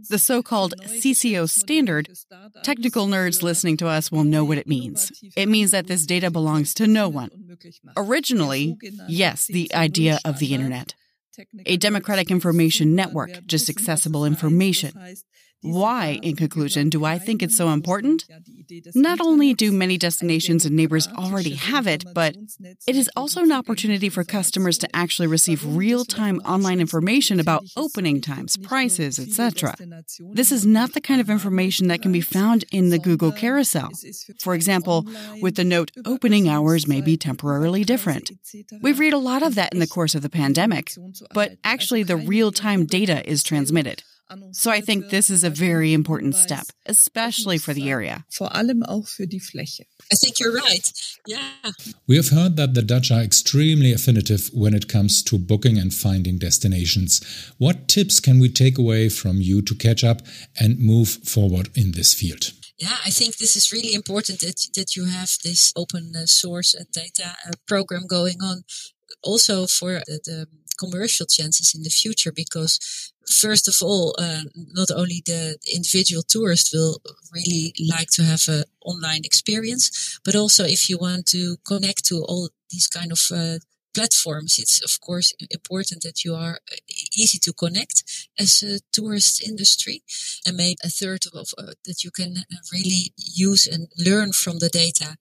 The 0.09 0.19
so 0.19 0.43
called 0.43 0.75
CC0 0.85 1.49
standard, 1.51 2.09
technical 2.63 3.07
nerds 3.07 3.43
listening 3.43 3.77
to 3.79 3.89
us 3.89 4.11
will 4.11 4.25
know 4.25 4.45
what 4.45 4.59
it 4.59 4.67
means. 4.67 5.13
It 5.37 5.49
means 5.49 5.71
that 5.73 5.87
this 5.87 6.07
data 6.07 6.31
belongs 6.37 6.75
to 6.75 6.87
no 6.87 7.09
one. 7.09 7.31
Originally, 7.97 8.77
yes, 9.09 9.47
the 9.47 9.75
idea 9.75 10.19
of 10.23 10.39
the 10.39 10.53
internet. 10.53 10.95
A 11.65 11.79
democratic 11.79 12.31
information 12.31 12.95
network, 12.95 13.47
just 13.47 13.71
accessible 13.71 14.27
information. 14.27 14.93
Why, 15.67 16.21
in 16.23 16.37
conclusion, 16.37 16.91
do 16.91 17.05
I 17.05 17.19
think 17.19 17.43
it's 17.43 17.57
so 17.57 17.71
important? 17.71 18.25
Not 18.95 19.21
only 19.21 19.53
do 19.53 19.73
many 19.73 19.99
destinations 19.99 20.65
and 20.65 20.77
neighbors 20.77 21.09
already 21.09 21.55
have 21.55 21.87
it, 21.87 22.05
but 22.15 22.37
it 22.87 22.97
is 22.97 23.11
also 23.17 23.43
an 23.43 23.53
opportunity 23.53 24.09
for 24.09 24.23
customers 24.23 24.79
to 24.79 24.97
actually 24.97 25.27
receive 25.27 25.77
real 25.77 26.05
time 26.05 26.39
online 26.45 26.81
information 26.81 27.41
about 27.41 27.65
opening 27.77 28.21
times, 28.21 28.57
prices, 28.57 29.19
etc. 29.19 29.75
This 30.33 30.53
is 30.53 30.65
not 30.65 30.95
the 30.95 31.01
kind 31.01 31.21
of 31.21 31.29
information 31.29 31.89
that 31.89 32.01
can 32.01 32.13
be 32.13 32.21
found 32.21 32.65
in 32.71 32.91
the 32.91 32.99
Google 32.99 33.33
carousel. 33.33 33.91
For 34.41 34.55
example, 34.55 35.05
with 35.43 35.57
the 35.57 35.65
note 35.65 35.91
opening 36.05 36.49
hours 36.49 36.87
may 36.87 37.01
be 37.01 37.17
temporarily 37.17 37.83
different. 37.85 38.31
We've 38.83 39.01
read 39.01 39.15
a 39.15 39.19
lot 39.19 39.43
of 39.43 39.57
that 39.57 39.73
in 39.73 39.81
the 39.81 39.87
course 39.87 40.15
of 40.15 40.23
the 40.23 40.31
pandemic, 40.31 40.93
but 41.35 41.57
actually 41.65 42.05
the 42.05 42.17
real 42.17 42.53
time 42.53 42.87
data 42.87 43.29
is 43.29 43.43
transmitted. 43.43 44.03
So 44.53 44.71
I 44.71 44.81
think 44.81 45.11
this 45.11 45.31
is 45.31 45.45
a 45.45 45.51
very 45.51 45.93
important 45.93 46.35
step, 46.35 46.67
especially 46.87 47.59
for 47.59 47.73
the 47.73 47.89
area. 47.89 48.25
Vor 48.31 48.55
allem 48.55 48.83
auch 48.83 49.07
für 49.07 49.27
die 49.27 49.41
Fläche. 49.41 49.85
I 50.13 50.17
think 50.17 50.41
you're 50.41 50.53
right. 50.53 50.93
Yeah. 51.29 51.73
We 52.09 52.17
have 52.17 52.31
heard 52.31 52.57
that 52.57 52.75
the 52.75 52.83
Dutch 52.83 53.11
are 53.11 53.23
extremely 53.23 53.93
affinitive 53.93 54.51
when 54.53 54.75
it 54.75 54.89
comes 54.89 55.23
to 55.25 55.39
booking 55.39 55.79
and 55.79 55.93
finding 55.95 56.39
destinations. 56.39 57.21
What 57.59 57.89
tips 57.89 58.21
can 58.21 58.41
we 58.41 58.49
take 58.49 58.79
away 58.79 59.09
from 59.09 59.41
you 59.41 59.63
to 59.63 59.75
catch 59.75 60.03
up 60.03 60.23
and 60.59 60.79
move 60.79 61.09
forward 61.25 61.69
in 61.75 61.93
this 61.93 62.13
field? 62.13 62.53
Yeah, 62.79 62.97
I 63.07 63.11
think 63.11 63.37
this 63.37 63.57
is 63.57 63.73
really 63.73 63.95
important 63.95 64.41
that 64.41 64.69
that 64.75 64.97
you 64.97 65.07
have 65.07 65.31
this 65.43 65.73
open 65.77 66.13
uh, 66.15 66.27
source 66.27 66.75
uh, 66.75 66.85
data 66.93 67.37
uh, 67.47 67.53
program 67.67 68.07
going 68.07 68.43
on. 68.43 68.65
Also 69.23 69.67
for 69.67 70.03
the, 70.07 70.21
the 70.25 70.47
commercial 70.79 71.27
chances 71.27 71.75
in 71.75 71.83
the 71.83 71.91
future 71.91 72.33
because 72.33 73.13
first 73.29 73.69
of 73.69 73.77
all 73.83 74.15
uh, 74.19 74.43
not 74.55 74.91
only 74.91 75.23
the 75.27 75.59
individual 75.75 76.23
tourist 76.23 76.71
will 76.73 77.01
really 77.33 77.75
like 77.89 78.09
to 78.11 78.23
have 78.23 78.43
an 78.49 78.65
online 78.85 79.23
experience 79.25 80.19
but 80.25 80.35
also 80.35 80.65
if 80.65 80.89
you 80.89 80.99
want 80.99 81.27
to 81.27 81.57
connect 81.67 82.05
to 82.05 82.17
all 82.29 82.49
these 82.71 82.87
kind 82.87 83.13
of 83.13 83.21
uh, 83.33 83.59
platforms 83.95 84.59
it's 84.59 84.83
of 84.85 85.01
course 85.01 85.33
important 85.51 86.03
that 86.03 86.23
you 86.25 86.35
are 86.35 86.59
uh, 86.71 86.77
easy 87.17 87.39
to 87.39 87.53
connect 87.53 88.05
as 88.39 88.63
a 88.63 88.81
tourist 88.93 89.43
industry. 89.43 90.03
And 90.47 90.57
maybe 90.57 90.77
a 90.85 90.89
third 90.89 91.23
of 91.35 91.49
uh, 91.59 91.73
that 91.87 92.05
you 92.05 92.11
can 92.11 92.37
uh, 92.39 92.57
really 92.73 93.13
use 93.17 93.67
and 93.67 93.89
learn 93.97 94.33
from 94.33 94.59
the 94.59 94.69
data 94.69 95.17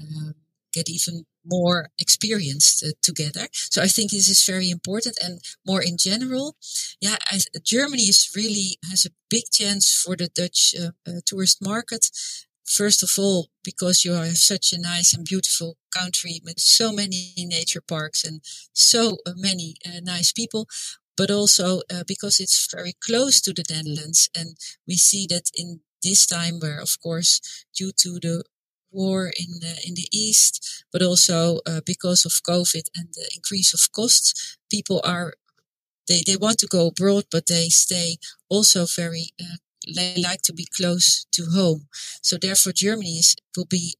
um, 0.00 0.34
get 0.72 0.88
even 0.88 1.24
more 1.44 1.88
experienced 1.98 2.84
uh, 2.84 2.92
together. 3.02 3.48
So 3.52 3.82
I 3.82 3.88
think 3.88 4.10
this 4.10 4.28
is 4.28 4.44
very 4.44 4.70
important. 4.70 5.16
And 5.22 5.40
more 5.66 5.82
in 5.82 5.96
general, 5.96 6.56
yeah, 7.00 7.16
Germany 7.64 8.02
is 8.02 8.30
really 8.36 8.78
has 8.88 9.06
a 9.06 9.14
big 9.28 9.44
chance 9.52 9.94
for 9.94 10.16
the 10.16 10.28
Dutch 10.28 10.74
uh, 10.78 10.90
uh, 11.08 11.20
tourist 11.26 11.58
market. 11.62 12.10
First 12.66 13.02
of 13.02 13.10
all, 13.18 13.48
because 13.64 14.04
you 14.04 14.12
have 14.12 14.36
such 14.36 14.72
a 14.72 14.80
nice 14.80 15.12
and 15.12 15.24
beautiful 15.24 15.76
country 15.90 16.40
with 16.44 16.60
so 16.60 16.92
many 16.92 17.32
nature 17.36 17.80
parks 17.80 18.22
and 18.22 18.42
so 18.72 19.16
uh, 19.26 19.32
many 19.34 19.74
uh, 19.84 20.00
nice 20.02 20.32
people, 20.32 20.68
but 21.16 21.30
also 21.30 21.80
uh, 21.92 22.04
because 22.06 22.38
it's 22.38 22.72
very 22.72 22.94
close 23.04 23.40
to 23.40 23.52
the 23.52 23.64
Netherlands. 23.68 24.30
And 24.38 24.56
we 24.86 24.94
see 24.94 25.26
that 25.30 25.50
in 25.54 25.80
this 26.02 26.26
time 26.26 26.60
where, 26.60 26.80
of 26.80 27.00
course, 27.02 27.40
due 27.76 27.92
to 28.02 28.20
the 28.20 28.44
war 28.90 29.26
in 29.26 29.60
the 29.60 29.74
in 29.86 29.94
the 29.94 30.08
east, 30.12 30.84
but 30.92 31.02
also 31.02 31.60
uh, 31.66 31.80
because 31.84 32.24
of 32.24 32.42
COVID 32.42 32.88
and 32.96 33.08
the 33.14 33.30
increase 33.34 33.72
of 33.74 33.92
costs, 33.92 34.58
people 34.70 35.00
are 35.04 35.34
they, 36.10 36.22
they 36.26 36.36
want 36.36 36.58
to 36.58 36.66
go 36.66 36.88
abroad, 36.88 37.24
but 37.30 37.46
they 37.46 37.68
stay 37.68 38.16
also 38.48 38.84
very, 38.84 39.26
uh, 39.40 39.56
they 39.94 40.20
like 40.20 40.42
to 40.42 40.52
be 40.52 40.66
close 40.76 41.24
to 41.32 41.46
home. 41.54 41.86
So 42.20 42.36
therefore 42.36 42.72
Germany 42.72 43.18
is, 43.18 43.36
will 43.56 43.66
be 43.66 43.94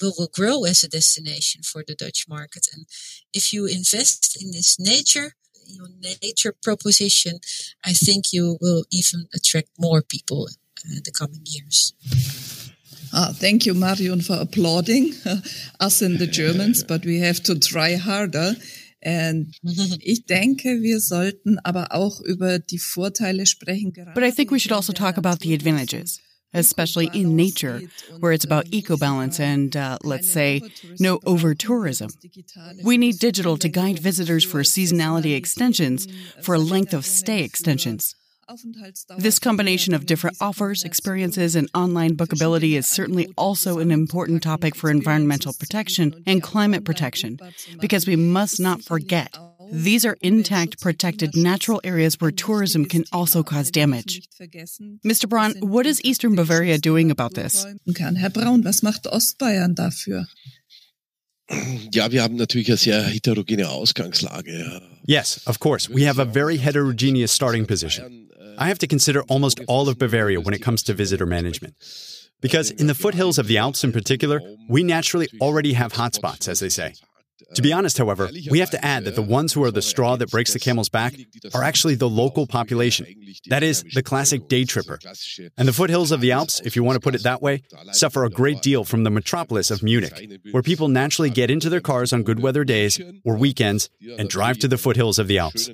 will, 0.00 0.14
will 0.16 0.30
grow 0.32 0.64
as 0.64 0.84
a 0.84 0.88
destination 0.88 1.62
for 1.62 1.82
the 1.86 1.96
Dutch 1.96 2.26
market. 2.28 2.68
And 2.72 2.86
if 3.34 3.52
you 3.52 3.66
invest 3.66 4.40
in 4.40 4.52
this 4.52 4.78
nature, 4.78 5.34
your 5.66 5.88
nature 6.22 6.54
proposition, 6.62 7.40
I 7.84 7.92
think 7.92 8.32
you 8.32 8.56
will 8.60 8.84
even 8.92 9.26
attract 9.34 9.68
more 9.78 10.00
people 10.00 10.48
uh, 10.86 11.00
the 11.04 11.10
coming 11.10 11.42
years. 11.44 11.92
Ah, 13.12 13.32
thank 13.32 13.66
you, 13.66 13.74
Marion, 13.74 14.20
for 14.20 14.36
applauding 14.36 15.12
us 15.80 16.02
and 16.02 16.18
the 16.18 16.26
Germans, 16.26 16.84
but 16.84 17.04
we 17.04 17.18
have 17.20 17.42
to 17.44 17.58
try 17.58 17.96
harder. 17.96 18.54
And 19.02 19.54
ich 20.00 20.26
denke, 20.26 20.82
wir 20.82 21.00
sollten 21.00 21.58
aber 21.64 21.92
auch 21.92 22.20
über 22.20 22.58
die 22.58 22.78
Vorteile 22.78 23.46
sprechen. 23.46 23.92
But 24.14 24.24
I 24.24 24.30
think 24.30 24.50
we 24.50 24.58
should 24.58 24.72
also 24.72 24.92
talk 24.92 25.16
about 25.16 25.40
the 25.40 25.54
advantages 25.54 26.20
especially 26.54 27.10
in 27.12 27.36
nature, 27.36 27.82
where 28.20 28.32
it's 28.32 28.44
about 28.44 28.66
eco 28.70 28.96
balance 28.96 29.38
and, 29.38 29.76
uh, 29.76 29.98
let's 30.02 30.30
say, 30.30 30.62
no 30.98 31.20
over 31.26 31.54
tourism. 31.54 32.08
We 32.82 32.96
need 32.96 33.18
digital 33.18 33.56
to 33.58 33.68
guide 33.68 33.98
visitors 33.98 34.44
for 34.44 34.60
seasonality 34.60 35.36
extensions, 35.36 36.08
for 36.42 36.58
length 36.58 36.94
of 36.94 37.04
stay 37.04 37.42
extensions. 37.42 38.14
This 39.18 39.38
combination 39.38 39.94
of 39.94 40.06
different 40.06 40.38
offers, 40.40 40.82
experiences, 40.82 41.54
and 41.54 41.68
online 41.74 42.16
bookability 42.16 42.76
is 42.78 42.88
certainly 42.88 43.28
also 43.36 43.78
an 43.78 43.90
important 43.90 44.42
topic 44.42 44.74
for 44.74 44.90
environmental 44.90 45.52
protection 45.52 46.22
and 46.26 46.42
climate 46.42 46.84
protection, 46.84 47.38
because 47.80 48.06
we 48.06 48.16
must 48.16 48.58
not 48.58 48.82
forget 48.82 49.36
these 49.70 50.06
are 50.06 50.16
intact, 50.22 50.80
protected 50.80 51.36
natural 51.36 51.78
areas 51.84 52.18
where 52.20 52.30
tourism 52.30 52.86
can 52.86 53.04
also 53.12 53.42
cause 53.42 53.70
damage. 53.70 54.26
Mr. 55.06 55.28
Braun, 55.28 55.52
what 55.60 55.84
is 55.84 56.00
Eastern 56.02 56.34
Bavaria 56.34 56.78
doing 56.78 57.10
about 57.10 57.34
this? 57.34 57.66
Herr 57.98 58.30
Braun, 58.30 58.62
was 58.64 58.82
macht 58.82 59.06
Ostbayern 59.06 59.74
dafür? 59.74 60.26
Ja, 61.92 62.10
wir 62.10 62.22
haben 62.22 62.36
natürlich 62.36 62.68
eine 62.68 62.76
sehr 62.76 63.02
heterogene 63.02 63.68
Ausgangslage. 63.68 64.82
Yes, 65.06 65.40
of 65.46 65.58
course. 65.60 65.88
We 65.88 66.04
have 66.06 66.18
a 66.18 66.26
very 66.26 66.58
heterogeneous 66.58 67.32
starting 67.32 67.66
position. 67.66 68.27
I 68.60 68.66
have 68.66 68.78
to 68.80 68.88
consider 68.88 69.22
almost 69.28 69.60
all 69.68 69.88
of 69.88 69.98
Bavaria 69.98 70.40
when 70.40 70.52
it 70.52 70.60
comes 70.60 70.82
to 70.84 70.92
visitor 70.92 71.26
management. 71.26 71.74
Because 72.40 72.72
in 72.72 72.88
the 72.88 72.94
foothills 72.94 73.38
of 73.38 73.46
the 73.46 73.56
Alps 73.56 73.84
in 73.84 73.92
particular, 73.92 74.40
we 74.68 74.82
naturally 74.82 75.28
already 75.40 75.74
have 75.74 75.92
hotspots, 75.92 76.48
as 76.48 76.58
they 76.58 76.68
say. 76.68 76.94
To 77.54 77.62
be 77.62 77.72
honest, 77.72 77.98
however, 77.98 78.28
we 78.50 78.58
have 78.58 78.70
to 78.70 78.84
add 78.84 79.04
that 79.04 79.14
the 79.14 79.22
ones 79.22 79.52
who 79.52 79.64
are 79.64 79.70
the 79.70 79.82
straw 79.82 80.16
that 80.16 80.30
breaks 80.30 80.52
the 80.52 80.58
camel's 80.58 80.88
back 80.88 81.14
are 81.54 81.62
actually 81.62 81.94
the 81.94 82.08
local 82.08 82.46
population. 82.46 83.06
That 83.46 83.62
is, 83.62 83.84
the 83.94 84.02
classic 84.02 84.48
day 84.48 84.64
tripper. 84.64 84.98
And 85.56 85.68
the 85.68 85.72
foothills 85.72 86.12
of 86.12 86.20
the 86.20 86.32
Alps, 86.32 86.60
if 86.64 86.76
you 86.76 86.82
want 86.84 86.96
to 86.96 87.00
put 87.00 87.14
it 87.14 87.22
that 87.22 87.42
way, 87.42 87.62
suffer 87.92 88.24
a 88.24 88.30
great 88.30 88.62
deal 88.62 88.84
from 88.84 89.04
the 89.04 89.10
metropolis 89.10 89.70
of 89.70 89.82
Munich, 89.82 90.30
where 90.50 90.62
people 90.62 90.88
naturally 90.88 91.30
get 91.30 91.50
into 91.50 91.68
their 91.68 91.80
cars 91.80 92.12
on 92.12 92.22
good 92.22 92.40
weather 92.40 92.64
days 92.64 93.00
or 93.24 93.36
weekends 93.36 93.88
and 94.18 94.28
drive 94.28 94.58
to 94.58 94.68
the 94.68 94.78
foothills 94.78 95.18
of 95.18 95.28
the 95.28 95.38
Alps. 95.38 95.70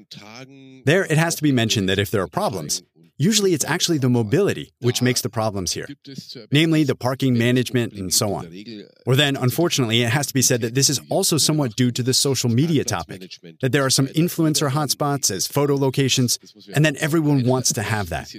There, 0.84 1.04
it 1.04 1.16
has 1.16 1.34
to 1.36 1.42
be 1.42 1.52
mentioned 1.52 1.88
that 1.88 1.98
if 1.98 2.10
there 2.10 2.22
are 2.22 2.28
problems, 2.28 2.82
Usually 3.16 3.54
it's 3.54 3.64
actually 3.64 3.98
the 3.98 4.08
mobility 4.08 4.72
which 4.80 5.00
makes 5.00 5.20
the 5.20 5.28
problems 5.28 5.72
here, 5.72 5.86
namely 6.50 6.82
the 6.82 6.96
parking 6.96 7.38
management 7.38 7.92
and 7.92 8.12
so 8.12 8.34
on. 8.34 8.52
Or 9.06 9.14
then, 9.14 9.36
unfortunately, 9.36 10.02
it 10.02 10.10
has 10.10 10.26
to 10.26 10.34
be 10.34 10.42
said 10.42 10.60
that 10.62 10.74
this 10.74 10.90
is 10.90 11.00
also 11.10 11.38
somewhat 11.38 11.76
due 11.76 11.92
to 11.92 12.02
the 12.02 12.12
social 12.12 12.50
media 12.50 12.82
topic, 12.84 13.30
that 13.60 13.70
there 13.70 13.84
are 13.84 13.90
some 13.90 14.08
influencer 14.08 14.70
hotspots 14.70 15.30
as 15.30 15.46
photo 15.46 15.76
locations, 15.76 16.38
and 16.74 16.84
then 16.84 16.96
everyone 16.98 17.46
wants 17.46 17.72
to 17.74 17.82
have 17.82 18.08
that. 18.08 18.34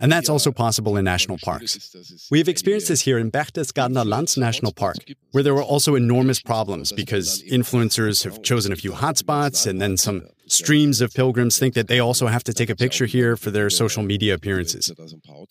And 0.00 0.12
that's 0.12 0.28
also 0.28 0.52
possible 0.52 0.96
in 0.96 1.04
national 1.04 1.38
parks. 1.38 1.94
We 2.30 2.38
have 2.38 2.48
experienced 2.48 2.88
this 2.88 3.00
here 3.00 3.18
in 3.18 3.30
Berchtesgadener 3.30 4.06
Land 4.06 4.36
National 4.36 4.72
Park, 4.72 4.98
where 5.32 5.42
there 5.42 5.54
were 5.54 5.62
also 5.62 5.96
enormous 5.96 6.40
problems 6.40 6.92
because 6.92 7.42
influencers 7.42 8.22
have 8.22 8.42
chosen 8.42 8.72
a 8.72 8.76
few 8.76 8.92
hotspots 8.92 9.66
and 9.66 9.80
then 9.82 9.96
some 9.96 10.28
streams 10.52 11.00
of 11.00 11.12
pilgrims 11.14 11.58
think 11.58 11.74
that 11.74 11.88
they 11.88 11.98
also 11.98 12.26
have 12.26 12.44
to 12.44 12.52
take 12.52 12.70
a 12.70 12.76
picture 12.76 13.06
here 13.06 13.36
for 13.36 13.50
their 13.50 13.70
social 13.70 14.02
media 14.02 14.34
appearances. 14.34 14.92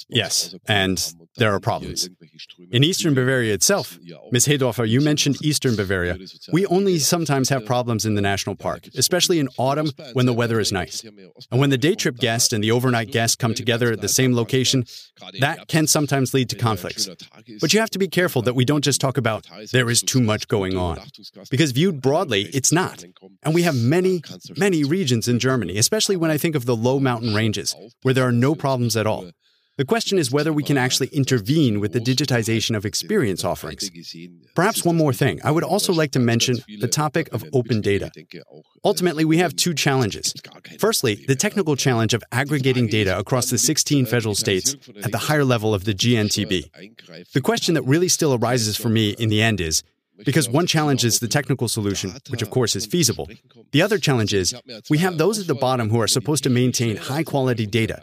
Yes, 0.09 0.55
and 0.67 1.13
there 1.37 1.53
are 1.53 1.59
problems. 1.59 2.09
In 2.71 2.83
eastern 2.83 3.13
Bavaria 3.13 3.53
itself, 3.53 3.97
Ms. 4.31 4.45
Hedorfer, 4.45 4.87
you 4.87 5.01
mentioned 5.01 5.43
eastern 5.43 5.75
Bavaria. 5.75 6.17
We 6.51 6.65
only 6.67 6.99
sometimes 6.99 7.49
have 7.49 7.65
problems 7.65 8.05
in 8.05 8.15
the 8.15 8.21
national 8.21 8.55
park, 8.55 8.87
especially 8.95 9.39
in 9.39 9.49
autumn 9.57 9.91
when 10.13 10.25
the 10.25 10.33
weather 10.33 10.59
is 10.59 10.71
nice. 10.71 11.03
And 11.51 11.59
when 11.59 11.69
the 11.69 11.77
day 11.77 11.95
trip 11.95 12.17
guest 12.17 12.53
and 12.53 12.63
the 12.63 12.71
overnight 12.71 13.11
guest 13.11 13.39
come 13.39 13.53
together 13.53 13.91
at 13.91 14.01
the 14.01 14.09
same 14.09 14.35
location, 14.35 14.85
that 15.39 15.67
can 15.67 15.87
sometimes 15.87 16.33
lead 16.33 16.49
to 16.49 16.55
conflicts. 16.55 17.09
But 17.59 17.73
you 17.73 17.79
have 17.79 17.89
to 17.91 17.99
be 17.99 18.07
careful 18.07 18.41
that 18.43 18.53
we 18.53 18.65
don't 18.65 18.83
just 18.83 19.01
talk 19.01 19.17
about 19.17 19.47
there 19.71 19.89
is 19.89 20.01
too 20.01 20.21
much 20.21 20.47
going 20.47 20.77
on. 20.77 20.99
Because 21.49 21.71
viewed 21.71 22.01
broadly, 22.01 22.43
it's 22.53 22.71
not. 22.71 23.03
And 23.43 23.53
we 23.53 23.63
have 23.63 23.75
many, 23.75 24.21
many 24.57 24.83
regions 24.91 25.27
in 25.27 25.39
Germany, 25.39 25.77
especially 25.77 26.17
when 26.17 26.29
I 26.29 26.37
think 26.37 26.55
of 26.55 26.65
the 26.65 26.75
low 26.75 26.99
mountain 26.99 27.33
ranges, 27.33 27.75
where 28.03 28.13
there 28.13 28.27
are 28.27 28.31
no 28.31 28.53
problems 28.53 28.95
at 28.95 29.07
all. 29.07 29.31
The 29.77 29.85
question 29.85 30.19
is 30.19 30.29
whether 30.29 30.53
we 30.53 30.63
can 30.63 30.77
actually 30.77 31.07
intervene 31.07 31.79
with 31.79 31.93
the 31.93 31.99
digitization 31.99 32.75
of 32.75 32.85
experience 32.85 33.43
offerings. 33.43 33.89
Perhaps 34.53 34.85
one 34.85 34.97
more 34.97 35.13
thing. 35.13 35.39
I 35.43 35.49
would 35.49 35.63
also 35.63 35.93
like 35.93 36.11
to 36.11 36.19
mention 36.19 36.57
the 36.79 36.87
topic 36.87 37.33
of 37.33 37.43
open 37.53 37.81
data. 37.81 38.11
Ultimately, 38.83 39.25
we 39.25 39.37
have 39.37 39.55
two 39.55 39.73
challenges. 39.73 40.35
Firstly, 40.77 41.23
the 41.27 41.35
technical 41.35 41.75
challenge 41.75 42.13
of 42.13 42.21
aggregating 42.31 42.87
data 42.87 43.17
across 43.17 43.49
the 43.49 43.57
16 43.57 44.05
federal 44.05 44.35
states 44.35 44.75
at 45.03 45.11
the 45.11 45.17
higher 45.17 45.45
level 45.45 45.73
of 45.73 45.85
the 45.85 45.93
GNTB. 45.93 47.31
The 47.33 47.41
question 47.41 47.73
that 47.75 47.83
really 47.83 48.09
still 48.09 48.35
arises 48.35 48.77
for 48.77 48.89
me 48.89 49.11
in 49.11 49.29
the 49.29 49.41
end 49.41 49.61
is 49.61 49.83
because 50.25 50.49
one 50.49 50.67
challenge 50.67 51.03
is 51.03 51.19
the 51.19 51.27
technical 51.27 51.67
solution, 51.67 52.13
which 52.29 52.41
of 52.41 52.49
course 52.49 52.75
is 52.75 52.85
feasible. 52.85 53.27
The 53.71 53.81
other 53.81 53.97
challenge 53.97 54.33
is 54.33 54.53
we 54.89 54.99
have 54.99 55.17
those 55.17 55.39
at 55.39 55.47
the 55.47 55.55
bottom 55.55 55.89
who 55.89 55.99
are 55.99 56.07
supposed 56.07 56.43
to 56.43 56.49
maintain 56.49 56.97
high 56.97 57.23
quality 57.23 57.65
data, 57.65 58.01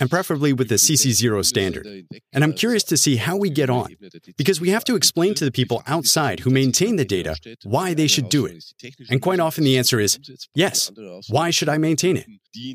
and 0.00 0.08
preferably 0.08 0.52
with 0.52 0.68
the 0.68 0.76
CC0 0.76 1.44
standard. 1.44 1.86
And 2.32 2.44
I'm 2.44 2.52
curious 2.52 2.84
to 2.84 2.96
see 2.96 3.16
how 3.16 3.36
we 3.36 3.50
get 3.50 3.70
on, 3.70 3.96
because 4.36 4.60
we 4.60 4.70
have 4.70 4.84
to 4.84 4.96
explain 4.96 5.34
to 5.34 5.44
the 5.44 5.50
people 5.52 5.82
outside 5.86 6.40
who 6.40 6.50
maintain 6.50 6.96
the 6.96 7.04
data 7.04 7.36
why 7.64 7.94
they 7.94 8.06
should 8.06 8.28
do 8.28 8.46
it. 8.46 8.64
And 9.10 9.20
quite 9.20 9.40
often 9.40 9.64
the 9.64 9.78
answer 9.78 9.98
is 10.00 10.18
yes, 10.54 10.90
why 11.28 11.50
should 11.50 11.68
I 11.68 11.78
maintain 11.78 12.16
it? 12.16 12.26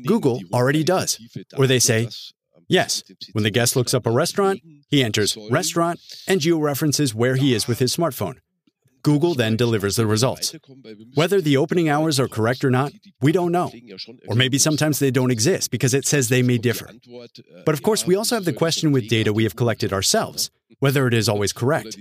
Google 0.06 0.40
already 0.52 0.84
does. 0.84 1.18
Or 1.56 1.66
they 1.66 1.78
say, 1.78 2.08
Yes, 2.68 3.02
when 3.32 3.44
the 3.44 3.50
guest 3.50 3.76
looks 3.76 3.92
up 3.92 4.06
a 4.06 4.10
restaurant, 4.10 4.60
he 4.88 5.02
enters 5.02 5.36
restaurant 5.50 6.00
and 6.26 6.40
georeferences 6.40 7.14
where 7.14 7.36
he 7.36 7.54
is 7.54 7.68
with 7.68 7.78
his 7.78 7.94
smartphone. 7.94 8.36
Google 9.04 9.34
then 9.34 9.54
delivers 9.56 9.96
the 9.96 10.06
results. 10.06 10.56
Whether 11.14 11.40
the 11.40 11.58
opening 11.58 11.88
hours 11.88 12.18
are 12.18 12.26
correct 12.26 12.64
or 12.64 12.70
not, 12.70 12.92
we 13.20 13.32
don't 13.32 13.52
know. 13.52 13.70
Or 14.26 14.34
maybe 14.34 14.58
sometimes 14.58 14.98
they 14.98 15.10
don't 15.10 15.30
exist 15.30 15.70
because 15.70 15.92
it 15.94 16.06
says 16.06 16.28
they 16.30 16.42
may 16.42 16.58
differ. 16.58 16.88
But 17.66 17.74
of 17.74 17.82
course, 17.82 18.06
we 18.06 18.16
also 18.16 18.34
have 18.34 18.46
the 18.46 18.52
question 18.52 18.92
with 18.92 19.08
data 19.08 19.32
we 19.32 19.44
have 19.44 19.56
collected 19.56 19.92
ourselves, 19.92 20.50
whether 20.78 21.06
it 21.06 21.12
is 21.12 21.28
always 21.28 21.52
correct. 21.52 21.98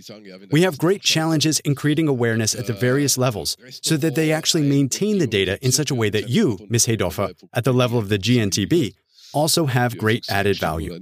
We 0.52 0.62
have 0.62 0.78
great 0.78 1.02
challenges 1.02 1.60
in 1.60 1.76
creating 1.76 2.08
awareness 2.08 2.56
at 2.56 2.68
the 2.68 2.74
various 2.74 3.18
levels 3.18 3.58
so 3.82 3.98
that 3.98 4.16
they 4.16 4.32
actually 4.32 4.64
maintain 4.64 5.18
the 5.18 5.28
data 5.28 5.60
in 5.62 5.74
such 5.74 5.92
a 5.92 5.96
way 5.96 6.10
that 6.10 6.30
you, 6.30 6.58
Ms. 6.70 6.86
Hedorfer, 6.86 7.34
at 7.54 7.66
the 7.66 7.74
level 7.74 8.00
of 8.00 8.08
the 8.08 8.18
GNTB, 8.18 8.96
also 9.34 9.68
have 9.68 9.98
great 9.98 10.30
added 10.30 10.62
value. 10.62 10.98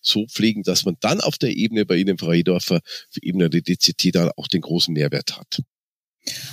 So 0.00 0.26
pflegen, 0.26 0.62
dass 0.62 0.84
man 0.84 0.96
dann 1.00 1.20
auf 1.20 1.38
der 1.38 1.56
Ebene 1.56 1.84
bei 1.84 1.96
Ihnen, 1.96 2.18
Frau 2.18 2.32
für 2.60 2.80
Ebene 3.22 3.50
der 3.50 3.62
DCT 3.62 4.14
dann 4.14 4.30
auch 4.36 4.48
den 4.48 4.60
großen 4.60 4.92
Mehrwert 4.92 5.36
hat. 5.36 5.62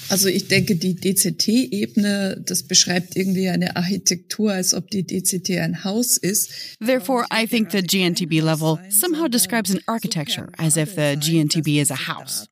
Also 0.09 0.27
ich 0.27 0.47
denke, 0.47 0.75
die 0.75 0.95
DCT-Ebene, 0.95 2.43
das 2.45 2.63
beschreibt 2.63 3.15
irgendwie 3.15 3.49
eine 3.49 3.75
Architektur, 3.75 4.53
als 4.53 4.73
ob 4.73 4.91
die 4.91 5.03
DCT 5.05 5.57
ein 5.57 5.83
Haus 5.83 6.17
ist. 6.17 6.51
Therefore, 6.79 7.25
I 7.33 7.47
think 7.47 7.71
the 7.71 7.81
GNTB 7.81 8.41
level 8.41 8.77
somehow 8.89 9.27
describes 9.27 9.71
an 9.71 9.81
architecture 9.87 10.51
as 10.57 10.77
if 10.77 10.93
the 10.93 11.17
GNTB 11.17 11.81
is 11.81 11.89
a 11.89 12.07
house. 12.07 12.47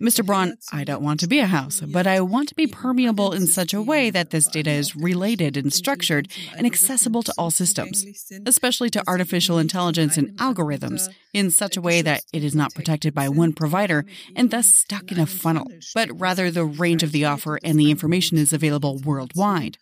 Mr. 0.00 0.24
Braun, 0.24 0.56
I 0.72 0.84
don't 0.84 1.02
want 1.02 1.20
to 1.20 1.28
be 1.28 1.38
a 1.38 1.46
house, 1.46 1.80
but 1.80 2.06
I 2.06 2.20
want 2.20 2.48
to 2.48 2.54
be 2.54 2.66
permeable 2.66 3.32
in 3.32 3.46
such 3.46 3.72
a 3.72 3.82
way 3.82 4.10
that 4.10 4.30
this 4.30 4.46
data 4.46 4.70
is 4.70 4.96
related 4.96 5.56
and 5.56 5.72
structured 5.72 6.28
and 6.56 6.66
accessible 6.66 7.22
to 7.22 7.34
all 7.38 7.50
systems, 7.50 8.04
especially 8.44 8.90
to 8.90 9.04
artificial 9.06 9.58
intelligence 9.58 10.16
and 10.16 10.36
algorithms, 10.38 11.08
in 11.32 11.50
such 11.50 11.76
a 11.76 11.80
way 11.80 12.02
that 12.02 12.22
it 12.32 12.42
is 12.42 12.54
not 12.54 12.74
protected 12.74 13.14
by 13.14 13.28
one 13.28 13.52
provider 13.52 14.04
and 14.34 14.50
thus 14.50 14.72
stuck 14.74 15.12
in 15.12 15.20
a 15.20 15.26
funnel, 15.26 15.68
but 15.94 16.08
rather 16.18 16.50
the 16.50 16.64
range 16.64 17.02
of 17.02 17.12
the 17.12 17.24
offer 17.24 17.58
and 17.62 17.78
the 17.78 17.90
information 17.90 18.38
is 18.38 18.52
available 18.52 18.98
worldwide. 19.04 19.78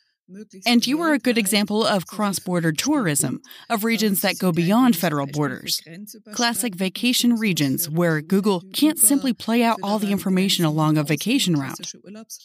And 0.66 0.86
you 0.86 1.00
are 1.02 1.12
a 1.12 1.18
good 1.18 1.38
example 1.38 1.84
of 1.84 2.06
cross 2.06 2.38
border 2.38 2.72
tourism, 2.72 3.40
of 3.68 3.84
regions 3.84 4.20
that 4.22 4.38
go 4.38 4.52
beyond 4.52 4.96
federal 4.96 5.26
borders. 5.26 5.80
Classic 6.32 6.74
vacation 6.74 7.36
regions 7.36 7.88
where 7.88 8.20
Google 8.20 8.62
can't 8.72 8.98
simply 8.98 9.32
play 9.32 9.62
out 9.62 9.78
all 9.82 9.98
the 9.98 10.12
information 10.12 10.64
along 10.64 10.98
a 10.98 11.02
vacation 11.02 11.54
route. 11.54 11.92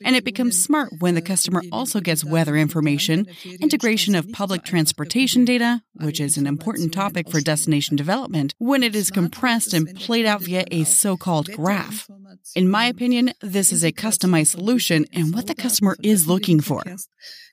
And 0.04 0.15
it 0.15 0.24
becomes 0.24 0.62
smart 0.62 0.93
when 1.00 1.15
the 1.15 1.21
customer 1.21 1.62
also 1.71 2.00
gets 2.00 2.24
weather 2.24 2.56
information, 2.56 3.28
integration 3.62 4.15
of 4.15 4.32
public 4.32 4.63
transportation 4.63 5.45
data, 5.45 5.82
which 5.93 6.19
is 6.19 6.38
an 6.38 6.48
important 6.48 6.93
topic 6.93 7.30
for 7.30 7.41
destination 7.41 7.95
development, 7.95 8.54
when 8.58 8.84
it 8.84 8.95
is 8.95 9.12
compressed 9.12 9.74
and 9.74 9.95
played 9.95 10.26
out 10.26 10.41
via 10.41 10.65
a 10.71 10.84
so 10.84 11.17
called 11.17 11.52
graph. 11.52 12.08
In 12.56 12.69
my 12.69 12.86
opinion, 12.86 13.34
this 13.41 13.71
is 13.71 13.84
a 13.84 13.91
customized 13.91 14.48
solution 14.48 15.06
and 15.13 15.34
what 15.34 15.48
the 15.48 15.56
customer 15.56 15.95
is 16.02 16.28
looking 16.28 16.60
for. 16.60 16.84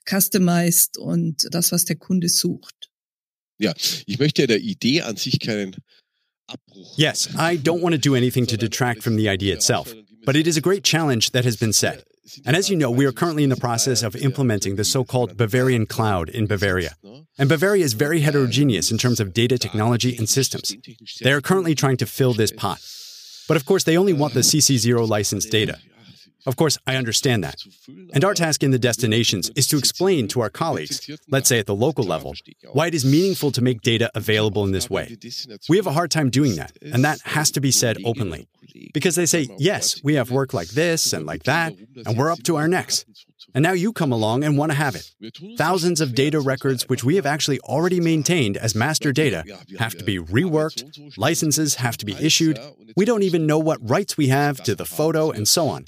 Customized 0.05 0.97
und 0.97 1.47
das, 1.51 1.71
was 1.71 1.85
der 1.85 1.95
Kunde 1.95 2.29
sucht. 2.29 2.89
Ja, 3.59 3.73
ich 4.05 4.19
möchte 4.19 4.47
der 4.47 4.59
Idee 4.59 5.01
an 5.01 5.15
sich 5.15 5.39
keinen 5.39 5.75
Abbruch. 6.47 6.97
Yes, 6.97 7.29
I 7.35 7.57
don't 7.57 7.81
want 7.81 7.93
to 7.95 7.99
do 7.99 8.15
anything 8.15 8.45
to 8.47 8.57
detract 8.57 9.03
from 9.03 9.15
the 9.15 9.29
idea 9.29 9.53
itself, 9.53 9.93
but 10.25 10.35
it 10.35 10.47
is 10.47 10.57
a 10.57 10.61
great 10.61 10.83
challenge 10.83 11.31
that 11.31 11.45
has 11.45 11.57
been 11.57 11.73
set. 11.73 12.03
And 12.45 12.55
as 12.55 12.69
you 12.69 12.77
know, 12.77 12.89
we 12.89 13.05
are 13.05 13.11
currently 13.11 13.43
in 13.43 13.49
the 13.49 13.57
process 13.57 14.01
of 14.01 14.15
implementing 14.15 14.77
the 14.77 14.85
so 14.85 15.03
called 15.03 15.35
Bavarian 15.35 15.85
Cloud 15.85 16.29
in 16.29 16.47
Bavaria. 16.47 16.95
And 17.37 17.49
Bavaria 17.49 17.83
is 17.83 17.93
very 17.93 18.21
äh, 18.21 18.23
heterogeneous 18.23 18.91
in 18.91 18.97
terms 18.97 19.19
of 19.19 19.33
data 19.33 19.57
technology 19.57 20.15
and 20.17 20.29
systems. 20.29 20.75
They 21.21 21.33
are 21.33 21.41
currently 21.41 21.75
trying 21.75 21.97
to 21.97 22.05
fill 22.05 22.33
this 22.33 22.51
pot. 22.51 22.79
But 23.47 23.57
of 23.57 23.65
course, 23.65 23.83
they 23.83 23.97
only 23.97 24.13
want 24.13 24.33
the 24.33 24.39
CC0 24.39 25.07
license 25.07 25.45
data. 25.45 25.79
Of 26.45 26.55
course, 26.55 26.77
I 26.85 26.95
understand 26.95 27.43
that. 27.43 27.55
And 28.13 28.23
our 28.23 28.33
task 28.33 28.63
in 28.63 28.71
the 28.71 28.79
destinations 28.79 29.49
is 29.55 29.67
to 29.67 29.77
explain 29.77 30.27
to 30.29 30.41
our 30.41 30.49
colleagues, 30.49 31.09
let's 31.29 31.47
say 31.49 31.59
at 31.59 31.67
the 31.67 31.75
local 31.75 32.03
level, 32.03 32.35
why 32.71 32.87
it 32.87 32.95
is 32.95 33.05
meaningful 33.05 33.51
to 33.51 33.61
make 33.61 33.81
data 33.81 34.11
available 34.13 34.63
in 34.63 34.71
this 34.71 34.89
way. 34.89 35.17
We 35.69 35.77
have 35.77 35.87
a 35.87 35.93
hard 35.93 36.11
time 36.11 36.29
doing 36.29 36.55
that, 36.55 36.77
and 36.81 37.03
that 37.05 37.21
has 37.21 37.51
to 37.51 37.61
be 37.61 37.71
said 37.71 37.97
openly. 38.03 38.47
Because 38.93 39.15
they 39.15 39.25
say, 39.25 39.47
yes, 39.57 40.03
we 40.03 40.15
have 40.15 40.31
work 40.31 40.53
like 40.53 40.69
this 40.69 41.13
and 41.13 41.25
like 41.25 41.43
that, 41.43 41.73
and 42.05 42.17
we're 42.17 42.31
up 42.31 42.43
to 42.43 42.55
our 42.55 42.67
necks. 42.67 43.05
And 43.53 43.63
now 43.63 43.73
you 43.73 43.93
come 43.93 44.11
along 44.11 44.43
and 44.43 44.57
want 44.57 44.71
to 44.71 44.77
have 44.77 44.95
it. 44.95 45.11
Thousands 45.57 46.01
of 46.01 46.15
data 46.15 46.39
records, 46.39 46.87
which 46.89 47.03
we 47.03 47.15
have 47.15 47.25
actually 47.25 47.59
already 47.61 47.99
maintained 47.99 48.57
as 48.57 48.75
master 48.75 49.11
data, 49.11 49.43
have 49.77 49.95
to 49.97 50.03
be 50.03 50.17
reworked, 50.17 51.17
licenses 51.17 51.75
have 51.75 51.97
to 51.97 52.05
be 52.05 52.13
issued. 52.13 52.59
We 52.95 53.05
don't 53.05 53.23
even 53.23 53.45
know 53.45 53.59
what 53.59 53.77
rights 53.87 54.17
we 54.17 54.27
have 54.27 54.61
to 54.63 54.75
the 54.75 54.85
photo 54.85 55.31
and 55.31 55.47
so 55.47 55.67
on. 55.67 55.85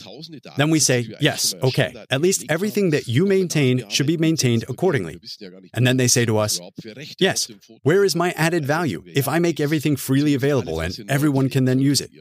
Then 0.58 0.70
we 0.70 0.80
say, 0.80 1.08
yes, 1.20 1.54
okay, 1.64 1.94
at 2.10 2.22
least 2.22 2.46
everything 2.50 2.92
that 2.92 3.08
you 3.08 3.26
maintain 3.26 3.88
should 3.90 4.08
be 4.08 4.18
maintained 4.18 4.66
accordingly. 4.70 5.20
And 5.74 5.86
then 5.86 5.98
they 5.98 6.08
say 6.08 6.26
to 6.26 6.38
us, 6.38 6.60
yes, 7.20 7.50
where 7.84 8.04
is 8.04 8.16
my 8.16 8.32
added 8.32 8.66
value 8.66 9.04
if 9.08 9.28
I 9.28 9.40
make 9.40 9.60
everything 9.60 9.96
freely 9.96 10.34
available 10.34 10.80
and 10.80 10.94
everyone 11.10 11.50
can 11.50 11.66
then 11.66 11.80
use 11.80 12.02
it? 12.02 12.12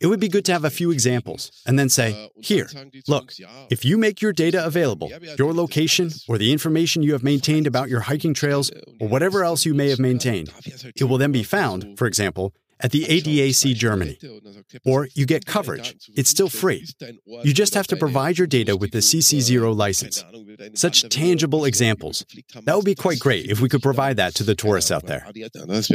It 0.00 0.06
would 0.06 0.20
be 0.20 0.28
good 0.28 0.44
to 0.44 0.52
have 0.52 0.64
a 0.64 0.70
few 0.70 0.90
examples 0.90 1.50
and 1.66 1.78
then 1.78 1.88
say, 1.88 2.30
here, 2.40 2.68
look, 3.08 3.32
if 3.68 3.84
you 3.84 3.98
make 3.98 4.22
your 4.22 4.32
data 4.32 4.64
available, 4.64 5.10
your 5.36 5.52
location 5.52 6.10
or 6.28 6.38
the 6.38 6.52
information 6.52 7.02
you 7.02 7.12
have 7.12 7.24
maintained 7.24 7.66
about 7.66 7.88
your 7.88 8.00
hiking 8.00 8.34
trails 8.34 8.70
or 9.00 9.08
whatever 9.08 9.42
else 9.42 9.66
you 9.66 9.74
may 9.74 9.88
have 9.90 9.98
maintained, 9.98 10.52
it 10.94 11.04
will 11.04 11.18
then 11.18 11.32
be 11.32 11.42
found, 11.42 11.98
for 11.98 12.06
example, 12.06 12.54
at 12.80 12.92
the 12.92 13.04
ADAC 13.04 13.74
Germany. 13.74 14.18
Or 14.84 15.08
you 15.14 15.26
get 15.26 15.46
coverage. 15.46 15.96
It's 16.14 16.30
still 16.30 16.48
free. 16.48 16.86
You 17.42 17.52
just 17.52 17.74
have 17.74 17.88
to 17.88 17.96
provide 17.96 18.38
your 18.38 18.46
data 18.46 18.76
with 18.76 18.92
the 18.92 18.98
CC0 18.98 19.76
license. 19.76 20.24
Such 20.74 21.08
tangible 21.08 21.64
examples. 21.64 22.24
That 22.64 22.76
would 22.76 22.84
be 22.84 22.94
quite 22.94 23.18
great 23.18 23.46
if 23.46 23.60
we 23.60 23.68
could 23.68 23.82
provide 23.82 24.16
that 24.18 24.34
to 24.36 24.44
the 24.44 24.54
tourists 24.54 24.92
out 24.92 25.06
there. 25.06 25.26
Das 25.60 25.90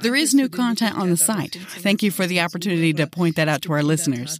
There 0.00 0.14
is 0.14 0.32
new 0.32 0.48
content 0.48 0.96
on 0.96 1.10
the 1.10 1.16
site. 1.16 1.54
Thank 1.54 2.02
you 2.02 2.10
for 2.10 2.26
the 2.26 2.40
opportunity 2.40 2.92
to 2.94 3.06
point 3.06 3.36
that 3.36 3.48
out 3.48 3.62
to 3.62 3.72
our 3.72 3.82
listeners. 3.82 4.38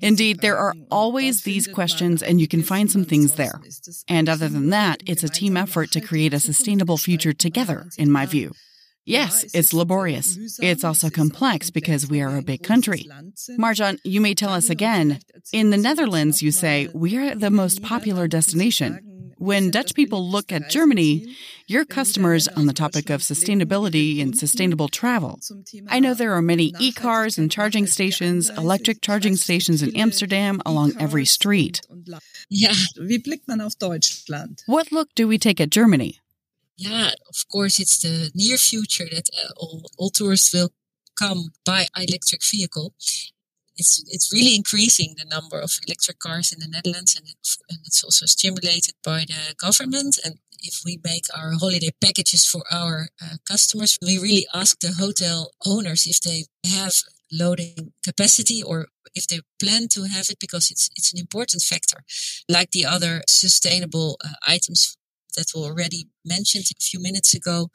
Indeed, 0.00 0.40
there 0.40 0.56
are 0.56 0.74
always 0.90 1.42
these 1.42 1.66
questions, 1.66 2.22
and 2.22 2.40
you 2.40 2.48
can 2.48 2.62
find 2.62 2.90
some 2.90 3.04
things 3.04 3.34
there. 3.34 3.60
And 4.08 4.28
other 4.28 4.48
than 4.48 4.70
that, 4.70 5.02
it's 5.06 5.22
a 5.22 5.28
team 5.28 5.56
effort 5.56 5.90
to 5.92 6.00
create 6.00 6.32
a 6.32 6.40
sustainable 6.40 6.96
future 6.96 7.34
together, 7.34 7.86
in 7.98 8.10
my 8.10 8.24
view. 8.24 8.52
Yes, 9.08 9.44
it's 9.54 9.72
laborious. 9.72 10.58
It's 10.60 10.84
also 10.84 11.10
complex 11.10 11.70
because 11.70 12.08
we 12.08 12.20
are 12.20 12.36
a 12.36 12.42
big 12.42 12.62
country. 12.62 13.06
Marjan, 13.58 13.98
you 14.04 14.20
may 14.20 14.34
tell 14.34 14.52
us 14.52 14.70
again. 14.70 15.20
In 15.52 15.70
the 15.70 15.76
Netherlands, 15.76 16.42
you 16.42 16.50
say, 16.50 16.88
we 16.92 17.16
are 17.16 17.34
the 17.34 17.50
most 17.50 17.82
popular 17.82 18.28
destination. 18.28 19.00
When 19.38 19.70
Dutch 19.70 19.94
people 19.94 20.28
look 20.28 20.50
at 20.50 20.68
Germany, 20.68 21.36
your 21.68 21.84
customers 21.84 22.48
on 22.48 22.66
the 22.66 22.72
topic 22.72 23.08
of 23.08 23.20
sustainability 23.20 24.20
and 24.20 24.36
sustainable 24.36 24.88
travel. 24.88 25.38
I 25.88 26.00
know 26.00 26.12
there 26.12 26.32
are 26.32 26.42
many 26.42 26.74
e 26.80 26.90
cars 26.90 27.38
and 27.38 27.50
charging 27.50 27.86
stations, 27.86 28.50
electric 28.50 29.00
charging 29.00 29.36
stations 29.36 29.80
in 29.80 29.94
Amsterdam 29.96 30.60
along 30.66 30.94
every 30.98 31.24
street. 31.24 31.80
Yeah. 32.50 32.74
Wie 32.98 33.18
blickt 33.18 33.46
man 33.46 33.60
auf 33.60 33.78
Deutschland? 33.78 34.64
What 34.66 34.90
look 34.90 35.14
do 35.14 35.28
we 35.28 35.38
take 35.38 35.60
at 35.60 35.70
Germany? 35.70 36.20
Yeah, 36.78 37.10
of 37.28 37.44
course, 37.50 37.80
it's 37.80 37.98
the 37.98 38.30
near 38.34 38.56
future 38.56 39.08
that 39.10 39.28
uh, 39.36 39.52
all, 39.56 39.90
all 39.98 40.10
tourists 40.10 40.54
will 40.54 40.70
come 41.18 41.50
by 41.66 41.86
electric 41.96 42.42
vehicle. 42.44 42.94
It's 43.76 44.02
it's 44.08 44.32
really 44.32 44.54
increasing 44.56 45.14
the 45.18 45.24
number 45.24 45.58
of 45.60 45.72
electric 45.86 46.18
cars 46.20 46.52
in 46.52 46.60
the 46.60 46.68
Netherlands, 46.68 47.16
and, 47.16 47.26
and 47.70 47.80
it's 47.84 48.02
also 48.04 48.26
stimulated 48.26 48.94
by 49.04 49.24
the 49.26 49.54
government. 49.56 50.18
And 50.24 50.38
if 50.60 50.82
we 50.84 51.00
make 51.04 51.26
our 51.36 51.52
holiday 51.52 51.90
packages 52.00 52.44
for 52.46 52.62
our 52.70 53.08
uh, 53.22 53.36
customers, 53.44 53.98
we 54.00 54.18
really 54.18 54.46
ask 54.54 54.80
the 54.80 54.92
hotel 54.92 55.50
owners 55.66 56.06
if 56.06 56.20
they 56.20 56.44
have 56.64 56.94
loading 57.32 57.92
capacity 58.04 58.62
or 58.62 58.86
if 59.14 59.26
they 59.26 59.40
plan 59.60 59.88
to 59.88 60.04
have 60.04 60.30
it 60.30 60.38
because 60.40 60.70
it's 60.70 60.90
it's 60.96 61.12
an 61.12 61.18
important 61.18 61.62
factor 61.62 61.98
like 62.48 62.70
the 62.70 62.86
other 62.86 63.22
sustainable 63.26 64.16
uh, 64.24 64.28
items 64.46 64.96
that 65.38 65.52
were 65.54 65.68
already 65.68 66.08
mentioned 66.24 66.66
a 66.70 66.82
few 66.82 67.00
minutes 67.00 67.32
ago. 67.34 67.70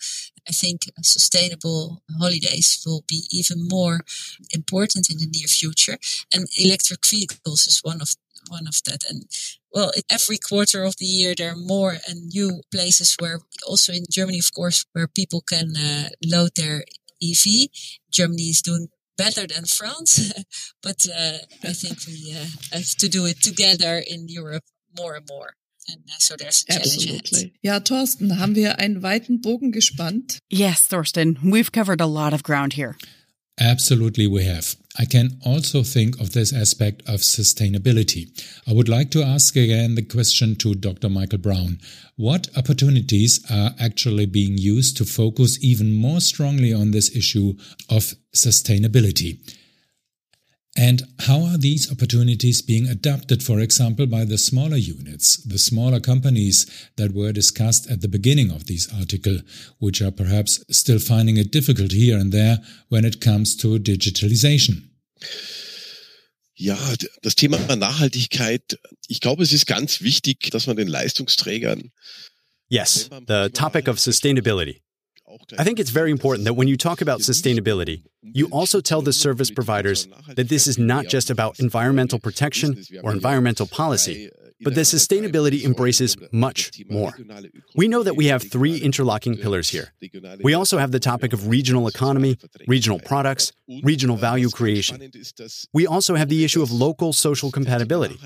I 0.48 0.52
think 0.52 0.82
sustainable 1.02 2.04
holidays 2.20 2.84
will 2.86 3.04
be 3.08 3.24
even 3.32 3.68
more 3.68 4.02
important 4.54 5.10
in 5.10 5.18
the 5.18 5.28
near 5.28 5.48
future. 5.48 5.98
And 6.34 6.48
electric 6.60 7.06
vehicles 7.08 7.68
is 7.68 7.80
one 7.84 8.02
of 8.02 8.16
one 8.50 8.68
of 8.68 8.78
that. 8.86 9.04
And 9.10 9.24
well, 9.74 9.92
every 10.10 10.38
quarter 10.38 10.84
of 10.84 10.98
the 10.98 11.06
year 11.06 11.34
there 11.36 11.54
are 11.54 11.68
more 11.76 11.98
and 12.08 12.28
new 12.28 12.62
places 12.72 13.16
where 13.20 13.40
also 13.66 13.94
in 13.94 14.06
Germany, 14.12 14.40
of 14.40 14.54
course, 14.54 14.86
where 14.94 15.08
people 15.08 15.42
can 15.42 15.74
uh, 15.78 16.10
load 16.26 16.52
their 16.56 16.84
EV. 17.24 17.70
Germany 18.12 18.50
is 18.50 18.62
doing 18.62 18.90
better 19.18 19.48
than 19.48 19.66
France, 19.66 20.34
but 20.84 21.06
uh, 21.08 21.38
I 21.64 21.74
think 21.74 22.00
we 22.08 22.36
uh, 22.36 22.46
have 22.76 22.96
to 22.98 23.08
do 23.08 23.26
it 23.26 23.42
together 23.42 24.04
in 24.06 24.28
Europe 24.28 24.66
more 24.98 25.16
and 25.16 25.28
more. 25.30 25.54
And 25.88 26.04
so 26.20 26.36
there's 26.36 26.66
a 26.70 26.76
Absolutely. 26.76 27.54
Ja, 27.62 27.80
Thorsten, 27.80 28.40
haben 28.40 28.56
wir 28.56 28.80
einen 28.80 29.02
weiten 29.02 29.42
Bogen 29.42 29.72
gespannt? 29.72 30.40
Yes, 30.52 30.88
Thorsten, 30.88 31.38
we've 31.44 31.72
covered 31.72 32.02
a 32.02 32.06
lot 32.06 32.34
of 32.34 32.44
ground 32.44 32.74
here. 32.74 32.96
Absolutely, 33.60 34.26
we 34.26 34.46
have. 34.46 34.76
I 34.98 35.06
can 35.06 35.40
also 35.46 35.84
think 35.84 36.20
of 36.20 36.32
this 36.34 36.52
aspect 36.52 37.02
of 37.08 37.22
sustainability. 37.22 38.28
I 38.68 38.74
would 38.74 38.90
like 38.90 39.12
to 39.12 39.24
ask 39.24 39.56
again 39.56 39.96
the 39.96 40.02
question 40.02 40.56
to 40.58 40.74
Dr. 40.74 41.10
Michael 41.10 41.38
Braun. 41.38 41.80
What 42.16 42.48
opportunities 42.56 43.44
are 43.52 43.76
actually 43.80 44.26
being 44.26 44.58
used 44.58 44.98
to 44.98 45.06
focus 45.06 45.64
even 45.64 45.94
more 45.94 46.20
strongly 46.20 46.74
on 46.74 46.92
this 46.92 47.16
issue 47.16 47.54
of 47.90 48.16
sustainability? 48.36 49.40
And 50.84 51.04
how 51.28 51.40
are 51.46 51.58
these 51.58 51.90
opportunities 51.90 52.62
being 52.62 52.90
adapted, 52.90 53.42
for 53.42 53.62
example, 53.62 54.06
by 54.06 54.26
the 54.26 54.38
smaller 54.38 54.76
units, 54.76 55.38
the 55.38 55.58
smaller 55.58 56.02
companies 56.02 56.66
that 56.98 57.14
were 57.14 57.32
discussed 57.32 57.90
at 57.90 58.02
the 58.02 58.10
beginning 58.10 58.52
of 58.52 58.66
this 58.66 58.90
article, 58.94 59.38
which 59.80 60.02
are 60.02 60.12
perhaps 60.12 60.62
still 60.70 61.00
finding 61.00 61.38
it 61.38 61.54
difficult 61.54 61.94
here 61.94 62.18
and 62.18 62.34
there 62.34 62.58
when 62.90 63.06
it 63.06 63.22
comes 63.22 63.56
to 63.56 63.80
digitalization? 63.80 64.90
Ja, 66.56 66.78
das 67.22 67.36
Thema 67.36 67.58
Nachhaltigkeit, 67.78 68.78
ich 69.08 69.22
glaube, 69.22 69.44
es 69.44 69.54
ist 69.54 69.66
ganz 69.66 70.02
wichtig, 70.02 70.52
dass 70.52 70.68
man 70.68 70.76
den 70.76 70.90
Leistungsträgern 70.90 71.92
Yes, 72.68 73.10
the 73.28 73.50
topic 73.54 73.88
of 73.88 74.00
sustainability. 74.00 74.82
I 75.58 75.64
think 75.64 75.80
it's 75.80 75.90
very 75.90 76.12
important 76.12 76.46
that 76.46 76.54
when 76.54 76.68
you 76.68 76.78
talk 76.78 77.02
about 77.02 77.20
sustainability, 77.20 78.04
you 78.22 78.48
also 78.48 78.82
tell 78.82 79.02
the 79.02 79.14
service 79.14 79.52
providers 79.52 80.08
that 80.36 80.50
this 80.50 80.68
is 80.68 80.78
not 80.78 81.06
just 81.08 81.30
about 81.30 81.60
environmental 81.60 82.20
protection 82.20 82.82
or 83.04 83.12
environmental 83.12 83.68
policy, 83.68 84.30
but 84.62 84.76
that 84.76 84.82
sustainability 84.82 85.64
embraces 85.64 86.16
much 86.32 86.72
more. 86.90 87.14
We 87.76 87.88
know 87.88 88.04
that 88.04 88.16
we 88.16 88.28
have 88.28 88.50
three 88.50 88.78
interlocking 88.78 89.38
pillars 89.38 89.70
here. 89.70 89.94
We 90.42 90.54
also 90.54 90.78
have 90.78 90.92
the 90.92 91.00
topic 91.00 91.34
of 91.34 91.48
regional 91.48 91.88
economy, 91.88 92.38
regional 92.68 93.00
products, 93.00 93.52
regional 93.84 94.18
value 94.18 94.50
creation. 94.50 95.12
We 95.74 95.88
also 95.88 96.16
have 96.16 96.30
the 96.30 96.44
issue 96.44 96.62
of 96.62 96.72
local 96.72 97.14
social 97.14 97.52
compatibility. 97.52 98.20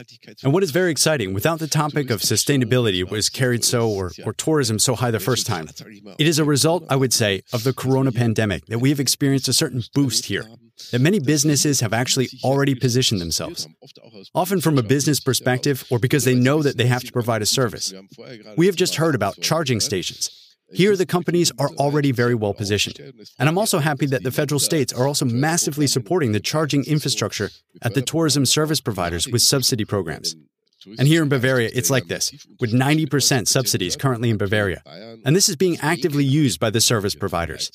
And 0.43 0.53
what 0.53 0.63
is 0.63 0.71
very 0.71 0.91
exciting, 0.91 1.33
without 1.33 1.59
the 1.59 1.67
topic 1.67 2.09
of 2.09 2.21
sustainability 2.21 3.07
was 3.09 3.29
carried 3.29 3.63
so 3.63 3.89
or, 3.89 4.11
or 4.25 4.33
tourism 4.33 4.79
so 4.79 4.95
high 4.95 5.11
the 5.11 5.19
first 5.19 5.45
time, 5.47 5.69
it 6.17 6.27
is 6.27 6.39
a 6.39 6.45
result, 6.45 6.85
I 6.89 6.95
would 6.95 7.13
say, 7.13 7.43
of 7.53 7.63
the 7.63 7.73
corona 7.73 8.11
pandemic 8.11 8.65
that 8.67 8.79
we 8.79 8.89
have 8.89 8.99
experienced 8.99 9.47
a 9.47 9.53
certain 9.53 9.83
boost 9.93 10.25
here 10.25 10.45
that 10.91 11.01
many 11.01 11.19
businesses 11.19 11.79
have 11.79 11.93
actually 11.93 12.29
already 12.43 12.75
positioned 12.75 13.19
themselves, 13.19 13.67
often 14.35 14.61
from 14.61 14.77
a 14.77 14.83
business 14.83 15.19
perspective 15.19 15.85
or 15.89 15.99
because 15.99 16.23
they 16.23 16.35
know 16.35 16.61
that 16.61 16.77
they 16.77 16.85
have 16.85 17.03
to 17.03 17.11
provide 17.11 17.41
a 17.41 17.45
service. 17.45 17.93
We 18.55 18.67
have 18.67 18.75
just 18.75 18.95
heard 18.95 19.15
about 19.15 19.41
charging 19.41 19.79
stations. 19.79 20.29
Here, 20.73 20.95
the 20.97 21.05
companies 21.05 21.51
are 21.57 21.69
already 21.77 22.11
very 22.11 22.35
well 22.35 22.53
positioned. 22.53 22.99
And 23.39 23.47
I'm 23.47 23.57
also 23.57 23.79
happy 23.79 24.05
that 24.07 24.23
the 24.23 24.31
federal 24.31 24.59
states 24.59 24.91
are 24.91 25.07
also 25.07 25.25
massively 25.25 25.87
supporting 25.87 26.33
the 26.33 26.39
charging 26.39 26.83
infrastructure 26.85 27.49
at 27.81 27.93
the 27.93 28.01
tourism 28.01 28.45
service 28.45 28.81
providers 28.81 29.27
with 29.27 29.41
subsidy 29.41 29.85
programs. 29.85 30.35
And 30.97 31.07
here 31.07 31.21
in 31.21 31.29
Bavaria, 31.29 31.69
it's 31.73 31.89
like 31.89 32.07
this, 32.07 32.31
with 32.59 32.71
90% 32.71 33.47
subsidies 33.47 33.95
currently 33.95 34.29
in 34.29 34.37
Bavaria. 34.37 34.81
And 35.25 35.35
this 35.35 35.49
is 35.49 35.55
being 35.55 35.77
actively 35.81 36.23
used 36.23 36.59
by 36.59 36.69
the 36.69 36.81
service 36.81 37.15
providers. 37.15 37.71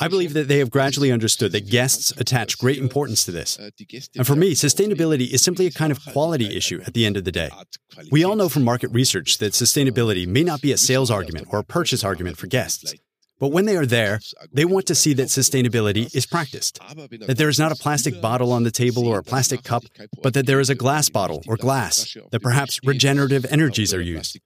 I 0.00 0.08
believe 0.08 0.34
that 0.34 0.48
they 0.48 0.58
have 0.58 0.70
gradually 0.70 1.10
understood 1.10 1.52
that 1.52 1.68
guests 1.68 2.12
attach 2.12 2.58
great 2.58 2.78
importance 2.78 3.24
to 3.24 3.32
this. 3.32 3.58
And 4.16 4.26
for 4.26 4.36
me, 4.36 4.52
sustainability 4.52 5.30
is 5.32 5.42
simply 5.42 5.66
a 5.66 5.70
kind 5.70 5.92
of 5.92 6.04
quality 6.12 6.56
issue 6.56 6.80
at 6.86 6.94
the 6.94 7.06
end 7.06 7.16
of 7.16 7.24
the 7.24 7.32
day. 7.32 7.50
We 8.10 8.24
all 8.24 8.36
know 8.36 8.48
from 8.48 8.64
market 8.64 8.90
research 8.90 9.38
that 9.38 9.52
sustainability 9.52 10.26
may 10.26 10.42
not 10.42 10.60
be 10.60 10.72
a 10.72 10.76
sales 10.76 11.10
argument 11.10 11.48
or 11.50 11.58
a 11.60 11.64
purchase 11.64 12.04
argument 12.04 12.36
for 12.36 12.46
guests. 12.46 12.94
But 13.42 13.50
when 13.50 13.64
they 13.64 13.76
are 13.76 13.86
there, 13.86 14.20
they 14.52 14.64
want 14.64 14.86
to 14.86 14.94
see 14.94 15.14
that 15.14 15.26
sustainability 15.26 16.14
is 16.14 16.26
practiced. 16.26 16.78
That 17.26 17.38
there 17.38 17.48
is 17.48 17.58
not 17.58 17.72
a 17.72 17.74
plastic 17.74 18.20
bottle 18.20 18.52
on 18.52 18.62
the 18.62 18.70
table 18.70 19.08
or 19.08 19.18
a 19.18 19.24
plastic 19.24 19.64
cup, 19.64 19.82
but 20.22 20.32
that 20.34 20.46
there 20.46 20.60
is 20.60 20.70
a 20.70 20.76
glass 20.76 21.08
bottle 21.08 21.42
or 21.48 21.56
glass, 21.56 22.16
that 22.30 22.40
perhaps 22.40 22.78
regenerative 22.84 23.44
energies 23.50 23.92
are 23.92 24.00
used. 24.00 24.38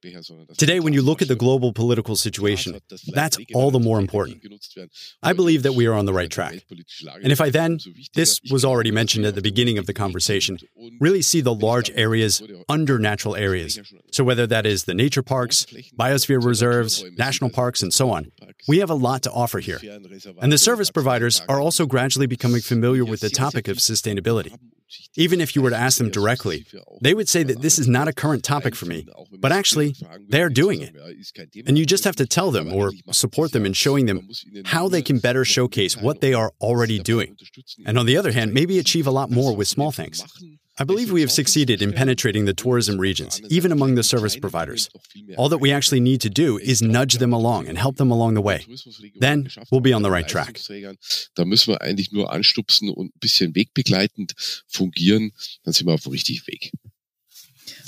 Today, 0.57 0.81
when 0.81 0.95
you 0.95 1.03
look 1.03 1.21
at 1.21 1.29
the 1.29 1.37
global 1.37 1.75
political 1.75 2.17
situation, 2.17 2.81
that's 3.09 3.37
all 3.55 3.71
the 3.71 3.79
more 3.79 3.99
important. 3.99 4.43
I 5.23 5.35
believe 5.35 5.63
that 5.65 5.75
we 5.75 5.87
are 5.87 5.93
on 5.93 6.07
the 6.07 6.15
right 6.15 6.31
track. 6.31 6.65
And 7.23 7.31
if 7.31 7.41
I 7.43 7.51
then, 7.51 7.79
this 8.15 8.41
was 8.51 8.65
already 8.65 8.93
mentioned 8.93 9.27
at 9.27 9.35
the 9.35 9.43
beginning 9.43 9.77
of 9.77 9.85
the 9.85 9.93
conversation, 9.93 10.57
really 11.01 11.21
see 11.21 11.43
the 11.43 11.55
large 11.55 11.91
areas 11.91 12.43
under 12.67 12.99
natural 12.99 13.37
areas. 13.37 13.79
So 14.11 14.25
whether 14.25 14.47
that 14.47 14.65
is 14.65 14.85
the 14.85 14.95
nature 14.95 15.23
parks, 15.23 15.67
biosphere 16.01 16.43
reserves, 16.43 17.05
national 17.19 17.51
parks, 17.51 17.83
and 17.83 17.93
so 17.93 18.09
on, 18.11 18.33
we 18.67 18.79
have 18.79 18.86
a 18.91 18.95
lot 18.95 19.23
to 19.23 19.31
offer 19.33 19.59
here. 19.59 19.81
And 20.41 20.53
the 20.53 20.59
service 20.59 20.91
providers 20.91 21.43
are 21.49 21.61
also 21.61 21.87
gradually 21.87 22.27
becoming 22.27 22.61
familiar 22.61 23.05
with 23.05 23.21
the 23.21 23.31
topic 23.31 23.69
of 23.69 23.79
sustainability. 23.79 24.57
Even 25.17 25.41
if 25.41 25.57
you 25.57 25.63
were 25.63 25.71
to 25.71 25.77
ask 25.77 25.99
them 25.99 26.11
directly, 26.11 26.65
they 27.03 27.13
would 27.13 27.29
say 27.29 27.43
that 27.43 27.61
this 27.61 27.79
is 27.79 27.89
not 27.89 28.07
a 28.07 28.13
current 28.13 28.45
topic 28.45 28.77
for 28.77 28.87
me, 28.87 29.07
but 29.41 29.51
actually, 29.51 29.95
they're 30.29 30.49
doing 30.49 30.81
it. 30.81 30.95
And 31.67 31.77
you 31.77 31.85
just 31.85 32.05
have 32.05 32.17
to 32.17 32.27
tell 32.27 32.51
them 32.51 32.73
or 32.73 32.93
support 33.11 33.53
them 33.53 33.67
in 33.67 33.73
showing 33.73 34.07
them 34.07 34.29
how 34.65 34.89
they 34.89 35.03
can 35.03 35.19
better 35.19 35.45
showcase 35.45 35.97
what 35.97 36.21
they 36.21 36.35
are 36.35 36.53
already 36.61 36.99
doing. 36.99 37.37
And 37.85 37.99
on 37.99 38.07
the 38.07 38.17
other 38.17 38.33
hand, 38.33 38.55
maybe 38.55 38.79
achieve 38.79 39.07
a 39.07 39.11
lot 39.11 39.31
more 39.31 39.57
with 39.57 39.69
small 39.69 39.91
things. 39.91 40.23
I 40.79 40.85
believe 40.85 41.11
we 41.11 41.23
have 41.23 41.33
succeeded 41.33 41.81
in 41.81 41.93
penetrating 41.93 42.45
the 42.45 42.53
tourism 42.53 42.99
regions, 42.99 43.41
even 43.49 43.73
among 43.73 43.95
the 43.95 44.03
service 44.03 44.37
providers. 44.37 44.91
All 45.39 45.49
that 45.49 45.59
we 45.59 45.73
actually 45.73 46.01
need 46.01 46.21
to 46.21 46.29
do 46.29 46.59
is 46.59 46.83
nudge 46.83 47.15
them 47.15 47.33
along 47.33 47.67
and 47.67 47.79
help 47.79 47.97
them 47.97 48.11
along 48.11 48.35
the 48.35 48.43
way. 48.43 48.67
Then 49.19 49.49
we'll 49.71 49.81
be 49.81 49.95
on 49.95 50.03
the 50.03 50.11
right 50.11 50.29
track. 50.29 50.61
Da 51.35 51.45
müssen 51.45 51.73
wir 51.73 51.81
eigentlich 51.81 52.13
nur 52.13 52.31
anstupsen 52.31 52.91
und 52.91 53.07
ein 53.07 53.21
bisschen 53.21 53.55
wegbegleitend 53.55 54.35
fungieren, 54.69 55.33
dann 55.65 55.73
sind 55.73 55.87
wir 55.87 55.95
auf 55.95 56.03
dem 56.03 56.13
richtigen 56.13 56.47
Weg. 56.47 56.73
Also 56.75 56.85
das 56.85 57.25
würde 57.47 57.65
ich 57.65 57.75
unterstützen. 57.75 57.86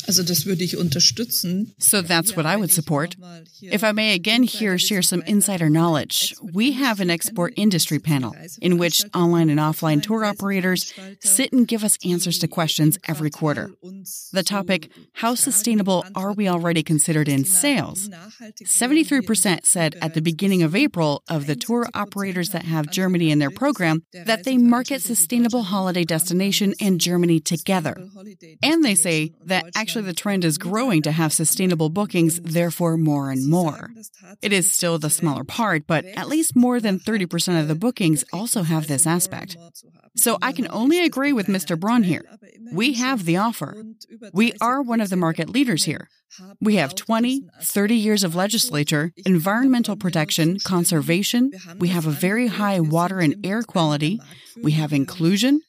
So 1.78 2.00
that's 2.00 2.34
what 2.34 2.46
I 2.46 2.56
would 2.56 2.70
support. 2.70 3.14
If 3.60 3.84
I 3.84 3.92
may 3.92 4.14
again 4.14 4.42
here 4.42 4.78
share 4.78 5.02
some 5.02 5.22
insider 5.22 5.68
knowledge, 5.68 6.34
we 6.54 6.72
have 6.72 7.00
an 7.00 7.10
export 7.10 7.52
industry 7.56 7.98
panel 7.98 8.34
in 8.62 8.78
which 8.78 9.04
online 9.14 9.50
and 9.50 9.60
offline 9.60 10.02
tour 10.02 10.24
operators 10.24 10.94
sit 11.20 11.52
and 11.52 11.68
give 11.68 11.84
us 11.84 11.98
answers 12.04 12.38
to 12.38 12.48
questions 12.48 12.98
every 13.06 13.30
quarter. 13.30 13.70
The 14.32 14.42
topic, 14.42 14.90
how 15.14 15.34
sustainable 15.34 16.04
are 16.14 16.32
we 16.32 16.48
already 16.48 16.82
considered 16.82 17.28
in 17.28 17.44
sales? 17.44 18.08
73% 18.64 19.66
said 19.66 19.96
at 20.00 20.14
the 20.14 20.22
beginning 20.22 20.62
of 20.62 20.74
April 20.74 21.22
of 21.28 21.46
the 21.46 21.56
tour 21.56 21.86
operators 21.92 22.50
that 22.50 22.64
have 22.64 22.90
Germany 22.90 23.30
in 23.30 23.40
their 23.40 23.50
program 23.50 24.02
that 24.12 24.44
they 24.44 24.56
market 24.56 25.02
sustainable 25.02 25.64
holiday 25.64 26.04
destination 26.04 26.72
and 26.80 27.00
Germany 27.00 27.40
together. 27.40 27.96
And 28.62 28.84
they 28.84 28.94
say 28.94 29.32
that 29.44 29.66
actually 29.74 29.97
actually 29.98 30.12
the 30.12 30.20
trend 30.20 30.44
is 30.44 30.58
growing 30.58 31.02
to 31.02 31.12
have 31.12 31.32
sustainable 31.32 31.90
bookings, 31.90 32.40
therefore 32.40 32.96
more 32.96 33.30
and 33.30 33.48
more. 33.48 33.90
It 34.42 34.52
is 34.52 34.70
still 34.70 34.98
the 34.98 35.10
smaller 35.10 35.44
part, 35.44 35.86
but 35.86 36.04
at 36.16 36.28
least 36.28 36.54
more 36.54 36.80
than 36.80 37.00
30% 37.00 37.60
of 37.60 37.68
the 37.68 37.74
bookings 37.74 38.24
also 38.32 38.62
have 38.62 38.86
this 38.86 39.06
aspect. 39.06 39.56
So 40.16 40.38
I 40.42 40.52
can 40.52 40.68
only 40.70 41.04
agree 41.04 41.32
with 41.32 41.46
Mr. 41.48 41.78
Braun 41.78 42.04
here. 42.04 42.22
We 42.72 42.94
have 42.94 43.24
the 43.24 43.36
offer. 43.38 43.74
We 44.32 44.52
are 44.60 44.82
one 44.82 45.00
of 45.00 45.10
the 45.10 45.16
market 45.16 45.48
leaders 45.48 45.84
here. 45.84 46.08
We 46.60 46.76
have 46.76 46.94
20, 46.94 47.42
30 47.62 47.94
years 47.94 48.22
of 48.24 48.34
legislature, 48.34 49.12
environmental 49.26 49.96
protection, 49.96 50.58
conservation. 50.64 51.50
We 51.78 51.88
have 51.88 52.06
a 52.06 52.10
very 52.10 52.48
high 52.48 52.80
water 52.80 53.18
and 53.18 53.34
air 53.44 53.62
quality. 53.62 54.20
We 54.62 54.72
have 54.72 54.92
inclusion. 54.92 55.60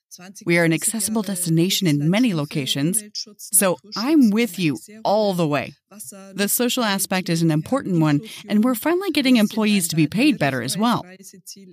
We 0.45 0.57
are 0.57 0.63
an 0.63 0.73
accessible 0.73 1.21
destination 1.21 1.87
in 1.87 2.09
many 2.09 2.33
locations. 2.33 3.03
So 3.37 3.77
I'm 3.95 4.29
with 4.31 4.57
you 4.59 4.77
all 5.03 5.33
the 5.33 5.47
way. 5.47 5.73
The 5.91 6.47
social 6.47 6.83
aspect 6.83 7.29
is 7.29 7.41
an 7.41 7.49
important 7.49 7.99
one, 7.99 8.21
and 8.47 8.63
we're 8.63 8.75
finally 8.75 9.09
getting 9.09 9.37
employees 9.37 9.87
to 9.87 9.95
be 9.95 10.05
paid 10.05 10.37
better 10.37 10.61
as 10.61 10.77
well. 10.77 11.03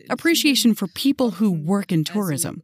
Appreciation 0.08 0.74
for 0.74 0.86
people 0.86 1.32
who 1.32 1.50
work 1.50 1.92
in 1.92 2.02
tourism. 2.02 2.62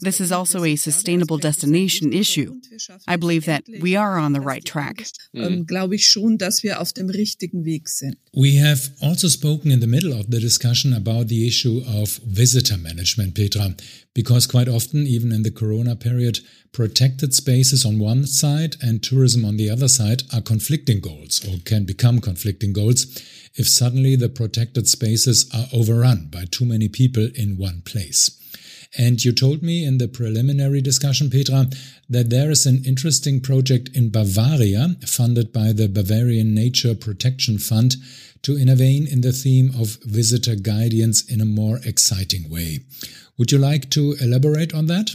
This 0.00 0.18
is 0.20 0.32
also 0.32 0.64
a 0.64 0.76
sustainable 0.76 1.36
destination 1.36 2.12
issue. 2.12 2.58
I 3.06 3.16
believe 3.16 3.44
that 3.44 3.64
we 3.82 3.96
are 3.96 4.16
on 4.18 4.32
the 4.32 4.40
right 4.40 4.64
track. 4.64 5.04
Mm. 5.36 5.46
Um, 5.46 5.66
Glaube 5.66 5.96
ich 5.96 6.06
schon, 6.06 6.38
dass 6.38 6.62
wir 6.62 6.80
auf 6.80 6.92
dem 6.92 7.10
richtigen 7.10 7.64
Weg 7.64 7.88
sind. 7.88 8.16
We 8.32 8.58
have 8.58 8.90
also 9.00 9.28
spoken 9.28 9.70
in 9.70 9.80
the 9.80 9.86
middle 9.86 10.12
of 10.12 10.26
the 10.30 10.40
discussion 10.40 10.94
about 10.94 11.28
the 11.28 11.46
issue 11.46 11.82
of 11.86 12.18
visitor 12.24 12.76
management, 12.78 13.34
Petra, 13.34 13.74
because 14.14 14.48
quite 14.48 14.68
often, 14.68 15.06
even 15.06 15.32
in 15.32 15.42
the 15.42 15.50
corona 15.50 15.96
period, 15.96 16.40
protected 16.74 17.32
spaces 17.32 17.86
on 17.86 17.98
one 18.00 18.26
side 18.26 18.76
and 18.82 19.02
tourism 19.02 19.44
on 19.44 19.56
the 19.56 19.70
other 19.70 19.88
side 19.88 20.24
are 20.34 20.42
conflicting 20.42 21.00
goals 21.00 21.40
or 21.48 21.58
can 21.64 21.84
become 21.84 22.20
conflicting 22.20 22.72
goals 22.72 23.06
if 23.54 23.68
suddenly 23.68 24.16
the 24.16 24.28
protected 24.28 24.88
spaces 24.88 25.48
are 25.54 25.66
overrun 25.72 26.28
by 26.30 26.44
too 26.50 26.64
many 26.64 26.88
people 26.88 27.28
in 27.36 27.56
one 27.56 27.80
place. 27.86 28.40
And 28.98 29.24
you 29.24 29.32
told 29.32 29.62
me 29.62 29.84
in 29.84 29.98
the 29.98 30.08
preliminary 30.08 30.80
discussion, 30.80 31.30
Petra, 31.30 31.66
that 32.08 32.30
there 32.30 32.50
is 32.50 32.66
an 32.66 32.84
interesting 32.84 33.40
project 33.40 33.90
in 33.94 34.10
Bavaria 34.10 34.96
funded 35.06 35.52
by 35.52 35.72
the 35.72 35.88
Bavarian 35.88 36.54
Nature 36.54 36.94
Protection 36.94 37.58
Fund 37.58 37.96
to 38.42 38.58
innovate 38.58 39.08
in 39.08 39.20
the 39.20 39.32
theme 39.32 39.70
of 39.78 39.98
visitor 40.02 40.54
guidance 40.54 41.24
in 41.24 41.40
a 41.40 41.44
more 41.44 41.78
exciting 41.84 42.50
way. 42.50 42.80
Would 43.38 43.52
you 43.52 43.58
like 43.58 43.90
to 43.90 44.16
elaborate 44.20 44.74
on 44.74 44.86
that? 44.86 45.14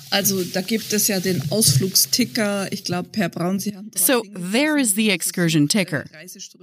Also 0.11 0.43
da 0.43 0.61
gibt 0.61 0.91
es 0.91 1.07
ja 1.07 1.19
den 1.19 1.41
Ausflugsticker. 1.51 2.71
Ich 2.71 2.83
glaube, 2.83 3.09
Herr 3.15 3.29
Braun, 3.29 3.59
Sie 3.59 3.75
haben. 3.75 3.91
So 3.95 4.23
there 4.35 4.77
is 4.77 4.95
the 4.95 5.09
excursion 5.09 5.67
ticker. 5.67 6.05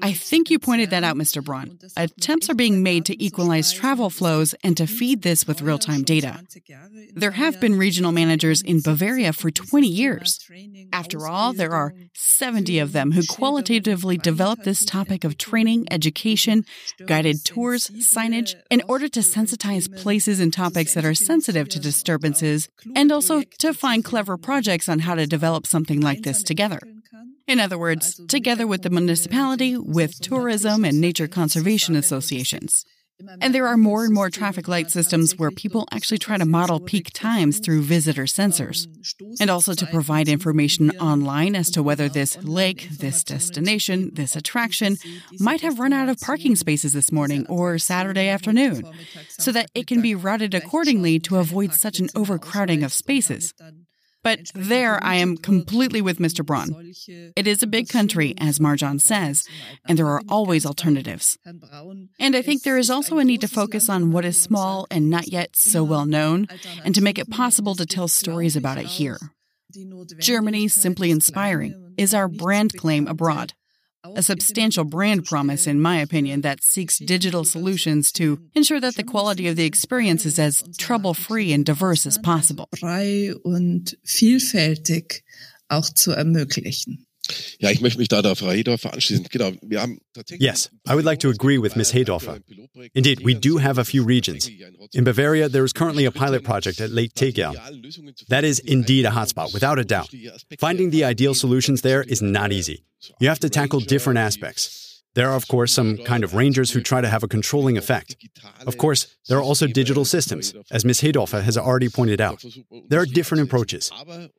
I 0.03 0.13
think 0.13 0.51
you 0.51 0.59
pointed 0.59 0.91
that 0.91 1.03
out, 1.03 1.17
Mr. 1.17 1.43
Braun. 1.43 1.79
Attempts 1.97 2.51
are 2.51 2.55
being 2.55 2.83
made 2.83 3.07
to 3.07 3.15
equalize 3.23 3.73
travel 3.73 4.11
flows 4.11 4.55
and 4.63 4.77
to 4.77 4.87
feed 4.87 5.23
this 5.23 5.47
with 5.47 5.63
real-time 5.63 6.03
data. 6.03 6.41
There 7.15 7.33
have 7.33 7.59
been 7.59 7.79
regional 7.79 8.13
managers 8.13 8.61
in 8.61 8.81
Bavaria 8.83 9.33
for 9.33 9.51
20 9.51 9.89
years. 9.89 10.39
After 10.93 11.27
all, 11.27 11.55
there 11.55 11.73
are 11.73 11.95
70 12.15 12.79
of 12.81 12.93
them 12.93 13.13
who 13.13 13.23
qualitatively 13.27 14.19
develop 14.19 14.65
this 14.65 14.85
topic 14.85 15.25
of 15.25 15.39
training, 15.39 15.87
education, 15.91 16.65
guided 17.07 17.45
tours, 17.45 17.89
signage, 17.89 18.55
in 18.71 18.83
order 18.89 19.09
to 19.09 19.21
sensitize 19.21 19.89
places 19.97 20.39
and 20.39 20.53
topics 20.53 20.93
that 20.95 21.05
are 21.05 21.15
sensitive 21.15 21.69
to 21.71 21.81
disturbances 21.81 22.69
and 22.95 23.11
also 23.11 23.38
to 23.59 23.75
find 23.75 24.05
clever 24.05 24.37
projects 24.37 24.89
on 24.89 25.01
how 25.01 25.15
to 25.15 25.27
develop 25.27 25.67
something 25.67 26.01
like 26.01 26.23
this 26.23 26.43
together. 26.43 26.81
In 27.47 27.61
other 27.61 27.79
words, 27.79 28.21
together 28.29 28.67
with 28.67 28.83
the 28.83 28.91
municipality, 28.91 29.77
with 29.77 30.21
tourism 30.21 30.85
and 30.85 31.01
nature 31.01 31.29
conservation 31.29 31.97
associations. 31.97 32.85
And 33.41 33.55
there 33.55 33.67
are 33.67 33.77
more 33.77 34.05
and 34.05 34.15
more 34.15 34.31
traffic 34.31 34.69
light 34.69 34.91
systems 34.91 35.37
where 35.37 35.51
people 35.51 35.87
actually 35.91 36.19
try 36.19 36.39
to 36.39 36.45
model 36.45 36.79
peak 36.79 37.11
times 37.13 37.59
through 37.59 37.83
visitor 37.83 38.25
sensors. 38.25 38.87
And 39.41 39.51
also 39.51 39.75
to 39.75 39.87
provide 39.87 40.29
information 40.29 40.91
online 40.99 41.57
as 41.57 41.71
to 41.71 41.83
whether 41.83 42.09
this 42.09 42.37
lake, 42.43 42.89
this 42.91 43.25
destination, 43.25 44.11
this 44.15 44.37
attraction 44.37 44.97
might 45.41 45.63
have 45.63 45.79
run 45.81 45.93
out 45.93 46.09
of 46.09 46.21
parking 46.21 46.55
spaces 46.55 46.93
this 46.93 47.11
morning 47.11 47.47
or 47.49 47.79
Saturday 47.79 48.29
afternoon, 48.29 48.85
so 49.29 49.51
that 49.53 49.71
it 49.75 49.87
can 49.87 50.01
be 50.01 50.15
routed 50.15 50.55
accordingly 50.55 51.19
to 51.21 51.37
avoid 51.37 51.75
such 51.75 51.99
an 51.99 52.09
overcrowding 52.15 52.83
of 52.83 52.93
spaces. 52.93 53.55
But 54.29 54.51
there 54.55 55.03
I 55.03 55.15
am 55.15 55.39
completely 55.39 56.03
with 56.03 56.19
Mr. 56.19 56.45
Braun. 56.45 56.93
It 57.35 57.47
is 57.47 57.63
a 57.63 57.67
big 57.67 57.89
country, 57.89 58.35
as 58.37 58.59
Marjan 58.59 59.01
says, 59.01 59.49
and 59.87 59.99
there 59.99 60.07
are 60.07 60.21
always 60.29 60.67
alternatives. 60.67 61.39
And 62.21 62.37
I 62.37 62.43
think 62.43 62.63
there 62.63 62.77
is 62.77 62.91
also 62.91 63.17
a 63.17 63.25
need 63.25 63.41
to 63.41 63.49
focus 63.49 63.89
on 63.89 64.13
what 64.13 64.27
is 64.27 64.39
small 64.39 64.87
and 64.91 65.09
not 65.09 65.29
yet 65.33 65.57
so 65.57 65.83
well 65.83 66.05
known, 66.05 66.47
and 66.85 66.95
to 66.95 67.01
make 67.01 67.19
it 67.19 67.31
possible 67.31 67.75
to 67.77 67.87
tell 67.87 68.07
stories 68.07 68.55
about 68.55 68.77
it 68.77 68.85
here. 68.85 69.19
Germany, 70.19 70.69
simply 70.69 71.11
inspiring, 71.11 71.95
is 71.97 72.13
our 72.13 72.29
brand 72.29 72.75
claim 72.77 73.07
abroad 73.07 73.55
a 74.05 74.23
substantial 74.23 74.85
brand 74.85 75.25
promise, 75.25 75.67
in 75.67 75.81
my 75.81 75.99
opinion, 75.99 76.43
that 76.43 76.63
seeks 76.63 76.99
digital 76.99 77.45
solutions 77.45 78.13
to 78.13 78.39
ensure 78.55 78.81
that 78.81 78.97
the 78.97 79.03
quality 79.03 79.49
of 79.49 79.57
the 79.57 79.65
experience 79.65 80.25
is 80.25 80.39
as 80.39 80.63
trouble 80.79 81.15
free 81.15 81.53
and 81.53 81.65
diverse 81.65 82.07
as 82.07 82.19
possible. 82.19 82.69
Frei 82.79 83.33
und 83.45 83.97
vielfältig 84.05 85.23
auch 85.69 85.89
zu 85.93 86.13
ermöglichen. 86.13 87.08
Ja, 87.59 87.71
ich 87.71 87.81
möchte 87.81 87.99
mich 87.99 88.09
da 88.09 88.23
der 88.23 88.37
Frau 88.37 88.51
Hedorfer 88.51 88.93
anschließen. 88.93 89.27
Genau, 89.31 89.53
wir 89.63 89.81
haben 89.81 89.99
Yes, 90.39 90.71
I 90.87 90.95
would 90.95 91.05
like 91.05 91.21
to 91.21 91.29
agree 91.29 91.59
with 91.59 91.77
Ms. 91.77 91.93
Hedorfer. 91.93 92.39
Indeed, 92.95 93.25
we 93.25 93.35
do 93.35 93.59
have 93.59 93.79
a 93.79 93.85
few 93.85 94.05
regions. 94.05 94.49
In 94.93 95.05
Bavaria, 95.05 95.49
there 95.49 95.65
is 95.65 95.73
currently 95.73 96.07
a 96.07 96.11
pilot 96.11 96.45
project 96.45 96.81
at 96.81 96.91
Lake 96.91 97.15
Tegel. 97.15 97.55
That 98.29 98.45
is 98.45 98.59
indeed 98.59 99.07
a 99.07 99.11
hotspot, 99.11 99.53
without 99.53 99.79
a 99.79 99.85
doubt. 99.85 100.11
Finding 100.59 100.91
the 100.91 101.05
ideal 101.05 101.35
solutions 101.35 101.83
there 101.83 102.03
is 102.03 102.21
not 102.21 102.53
easy. 102.53 102.85
You 103.21 103.29
have 103.29 103.41
to 103.41 103.49
tackle 103.49 103.81
different 103.81 104.19
aspects. 104.19 105.03
There 105.15 105.29
are, 105.29 105.35
of 105.37 105.49
course, 105.49 105.73
some 105.73 105.99
kind 106.05 106.23
of 106.23 106.35
rangers 106.35 106.71
who 106.71 106.81
try 106.81 107.01
to 107.01 107.09
have 107.09 107.25
a 107.25 107.29
controlling 107.29 107.77
effect. 107.77 108.17
Of 108.67 108.79
course, 108.79 109.17
there 109.29 109.39
are 109.39 109.43
also 109.43 109.67
digital 109.67 110.05
systems, 110.05 110.55
as 110.71 110.85
Ms. 110.85 111.01
Hedorfer 111.01 111.43
has 111.43 111.57
already 111.57 111.89
pointed 111.89 112.21
out. 112.21 112.45
There 112.89 113.01
are 113.01 113.07
different 113.07 113.43
approaches. 113.43 113.91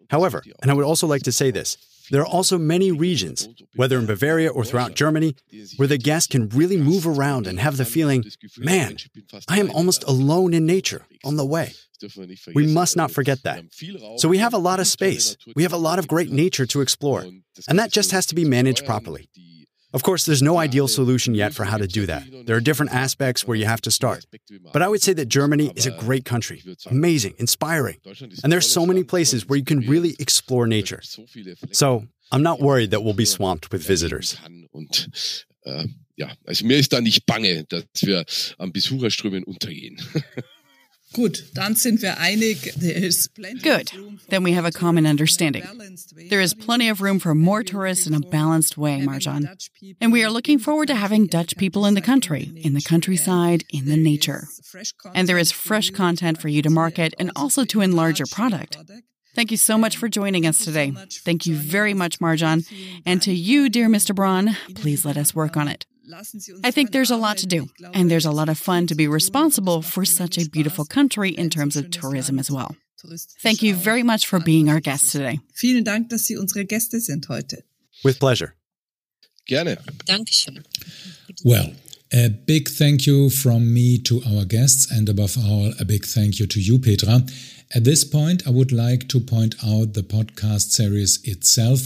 However, 0.09 0.41
and 0.61 0.71
I 0.71 0.73
would 0.73 0.85
also 0.85 1.05
like 1.05 1.23
to 1.23 1.31
say 1.31 1.51
this, 1.51 1.77
there 2.11 2.21
are 2.21 2.27
also 2.27 2.57
many 2.57 2.91
regions, 2.91 3.47
whether 3.75 3.97
in 3.97 4.05
Bavaria 4.05 4.49
or 4.49 4.63
throughout 4.65 4.95
Germany, 4.95 5.35
where 5.77 5.87
the 5.87 5.97
guest 5.97 6.29
can 6.31 6.49
really 6.49 6.77
move 6.77 7.05
around 7.05 7.47
and 7.47 7.59
have 7.59 7.77
the 7.77 7.85
feeling, 7.85 8.23
man, 8.57 8.97
I 9.47 9.59
am 9.59 9.69
almost 9.71 10.03
alone 10.03 10.53
in 10.53 10.65
nature 10.65 11.05
on 11.23 11.35
the 11.35 11.45
way. 11.45 11.73
We 12.55 12.65
must 12.73 12.95
not 12.95 13.11
forget 13.11 13.43
that. 13.43 13.65
So 14.17 14.29
we 14.29 14.37
have 14.37 14.53
a 14.53 14.57
lot 14.57 14.79
of 14.79 14.87
space. 14.87 15.35
We 15.55 15.63
have 15.63 15.73
a 15.73 15.77
lot 15.77 15.99
of 15.99 16.07
great 16.07 16.31
nature 16.31 16.65
to 16.67 16.81
explore. 16.81 17.25
And 17.67 17.79
that 17.79 17.91
just 17.91 18.11
has 18.11 18.25
to 18.27 18.35
be 18.35 18.45
managed 18.45 18.85
properly. 18.85 19.29
Of 19.91 20.03
course, 20.03 20.25
there's 20.25 20.41
no 20.41 20.57
ideal 20.57 20.87
solution 20.87 21.33
yet 21.33 21.53
for 21.53 21.63
how 21.63 21.77
to 21.77 21.87
do 21.87 22.05
that. 22.05 22.23
There 22.45 22.55
are 22.55 22.61
different 22.61 22.93
aspects 22.93 23.47
where 23.47 23.57
you 23.57 23.65
have 23.65 23.81
to 23.81 23.91
start. 23.91 24.25
But 24.71 24.81
I 24.81 24.87
would 24.87 25.01
say 25.01 25.13
that 25.13 25.27
Germany 25.27 25.71
is 25.75 25.87
a 25.87 25.91
great 25.91 26.25
country, 26.25 26.61
amazing, 26.85 27.33
inspiring. 27.39 27.97
And 28.43 28.51
there's 28.51 28.71
so 28.71 28.85
many 28.85 29.03
places 29.03 29.47
where 29.47 29.57
you 29.57 29.65
can 29.65 29.79
really 29.81 30.15
explore 30.19 30.67
nature. 30.67 31.01
So 31.71 32.05
I'm 32.31 32.43
not 32.43 32.59
worried 32.59 32.91
that 32.91 33.03
we'll 33.03 33.15
be 33.15 33.25
swamped 33.25 33.71
with 33.71 33.85
visitors. 33.85 34.37
Äh, 35.65 35.87
ja, 36.15 36.31
also 36.47 36.65
mir 36.65 36.77
ist 36.77 36.93
da 36.93 37.01
nicht 37.01 37.25
bange, 37.25 37.65
dass 37.65 37.83
wir 38.01 38.23
am 38.57 38.71
Besucherströmen 38.71 39.43
untergehen. 39.43 39.99
Good. 43.63 43.91
Then 44.29 44.43
we 44.43 44.51
have 44.53 44.65
a 44.65 44.71
common 44.71 45.07
understanding. 45.07 45.63
There 46.29 46.41
is 46.41 46.53
plenty 46.53 46.89
of 46.89 47.01
room 47.01 47.19
for 47.19 47.33
more 47.33 47.63
tourists 47.63 48.05
in 48.05 48.13
a 48.13 48.19
balanced 48.19 48.77
way, 48.77 48.99
Marjan. 48.99 49.47
And 49.99 50.11
we 50.11 50.23
are 50.23 50.29
looking 50.29 50.59
forward 50.59 50.87
to 50.87 50.95
having 50.95 51.25
Dutch 51.25 51.57
people 51.57 51.85
in 51.85 51.95
the 51.95 52.01
country, 52.01 52.51
in 52.55 52.73
the 52.73 52.81
countryside, 52.81 53.63
in 53.71 53.85
the 53.85 53.97
nature. 53.97 54.43
And 55.15 55.27
there 55.27 55.39
is 55.39 55.51
fresh 55.51 55.89
content 55.89 56.39
for 56.39 56.47
you 56.47 56.61
to 56.61 56.69
market 56.69 57.15
and 57.17 57.31
also 57.35 57.65
to 57.65 57.81
enlarge 57.81 58.19
your 58.19 58.27
product. 58.31 58.77
Thank 59.35 59.51
you 59.51 59.57
so 59.57 59.77
much 59.77 59.97
for 59.97 60.09
joining 60.09 60.45
us 60.45 60.63
today. 60.63 60.91
Thank 61.23 61.45
you 61.45 61.55
very 61.55 61.93
much, 61.93 62.19
Marjan. 62.19 62.67
And 63.05 63.21
to 63.21 63.31
you, 63.33 63.69
dear 63.69 63.87
Mr. 63.87 64.13
Braun, 64.13 64.57
please 64.75 65.05
let 65.05 65.17
us 65.17 65.33
work 65.33 65.55
on 65.55 65.67
it. 65.67 65.85
I 66.63 66.71
think 66.71 66.91
there's 66.91 67.11
a 67.11 67.17
lot 67.17 67.37
to 67.37 67.47
do, 67.47 67.67
and 67.93 68.09
there's 68.09 68.25
a 68.25 68.31
lot 68.31 68.49
of 68.49 68.57
fun 68.57 68.87
to 68.87 68.95
be 68.95 69.07
responsible 69.07 69.81
for 69.81 70.05
such 70.05 70.37
a 70.37 70.49
beautiful 70.49 70.85
country 70.85 71.29
in 71.29 71.49
terms 71.49 71.75
of 71.75 71.91
tourism 71.91 72.39
as 72.39 72.49
well. 72.49 72.75
Thank 73.41 73.61
you 73.61 73.75
very 73.75 74.03
much 74.03 74.27
for 74.27 74.39
being 74.39 74.69
our 74.69 74.79
guest 74.79 75.11
today. 75.11 75.39
Vielen 75.53 75.83
Dank, 75.83 76.09
dass 76.09 76.25
Sie 76.25 76.35
unsere 76.35 76.65
Gäste 76.65 76.99
sind 76.99 77.27
heute. 77.29 77.63
With 78.03 78.19
pleasure. 78.19 78.55
Gerne. 79.47 79.77
Dankeschön. 80.05 80.63
Well, 81.43 81.73
a 82.11 82.29
big 82.29 82.69
thank 82.69 83.05
you 83.05 83.29
from 83.29 83.73
me 83.73 83.99
to 83.99 84.21
our 84.27 84.45
guests, 84.45 84.91
and 84.91 85.07
above 85.09 85.37
all, 85.37 85.73
a 85.79 85.85
big 85.85 86.05
thank 86.05 86.39
you 86.39 86.47
to 86.47 86.59
you, 86.59 86.79
Petra. 86.79 87.21
At 87.75 87.83
this 87.83 88.03
point, 88.03 88.47
I 88.47 88.49
would 88.49 88.71
like 88.71 89.07
to 89.09 89.19
point 89.19 89.55
out 89.63 89.93
the 89.93 90.01
podcast 90.01 90.71
series 90.71 91.19
itself 91.23 91.81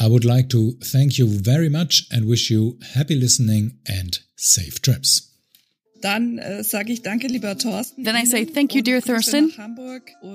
I 0.00 0.08
would 0.08 0.24
like 0.24 0.48
to 0.50 0.72
thank 0.82 1.18
you 1.18 1.28
very 1.28 1.68
much 1.68 2.08
and 2.10 2.26
wish 2.26 2.50
you 2.50 2.80
happy 2.94 3.14
listening 3.14 3.78
and 3.86 4.18
safe 4.36 4.82
trips. 4.82 5.33
Dann 6.04 6.36
äh, 6.36 6.62
sage 6.62 6.92
ich 6.92 7.00
danke, 7.00 7.28
lieber 7.28 7.56
Thorsten. 7.56 8.04
Then 8.04 8.14
I 8.14 8.26
say 8.26 8.44
thank 8.44 8.74
you, 8.74 8.82
dear 8.82 9.00
Thorsten, 9.00 9.50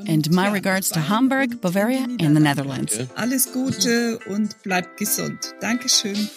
and 0.07 0.31
my 0.31 0.47
regards 0.47 0.89
to 0.89 0.99
Hamburg, 0.99 1.61
Bavaria, 1.61 2.05
and 2.05 2.35
the 2.35 2.41
Netherlands. 2.41 2.97
Alles 3.13 3.53
Gute 3.53 4.17
und 4.25 4.63
bleibt 4.63 4.97
gesund. 4.97 5.53
Dankeschön. 5.61 6.27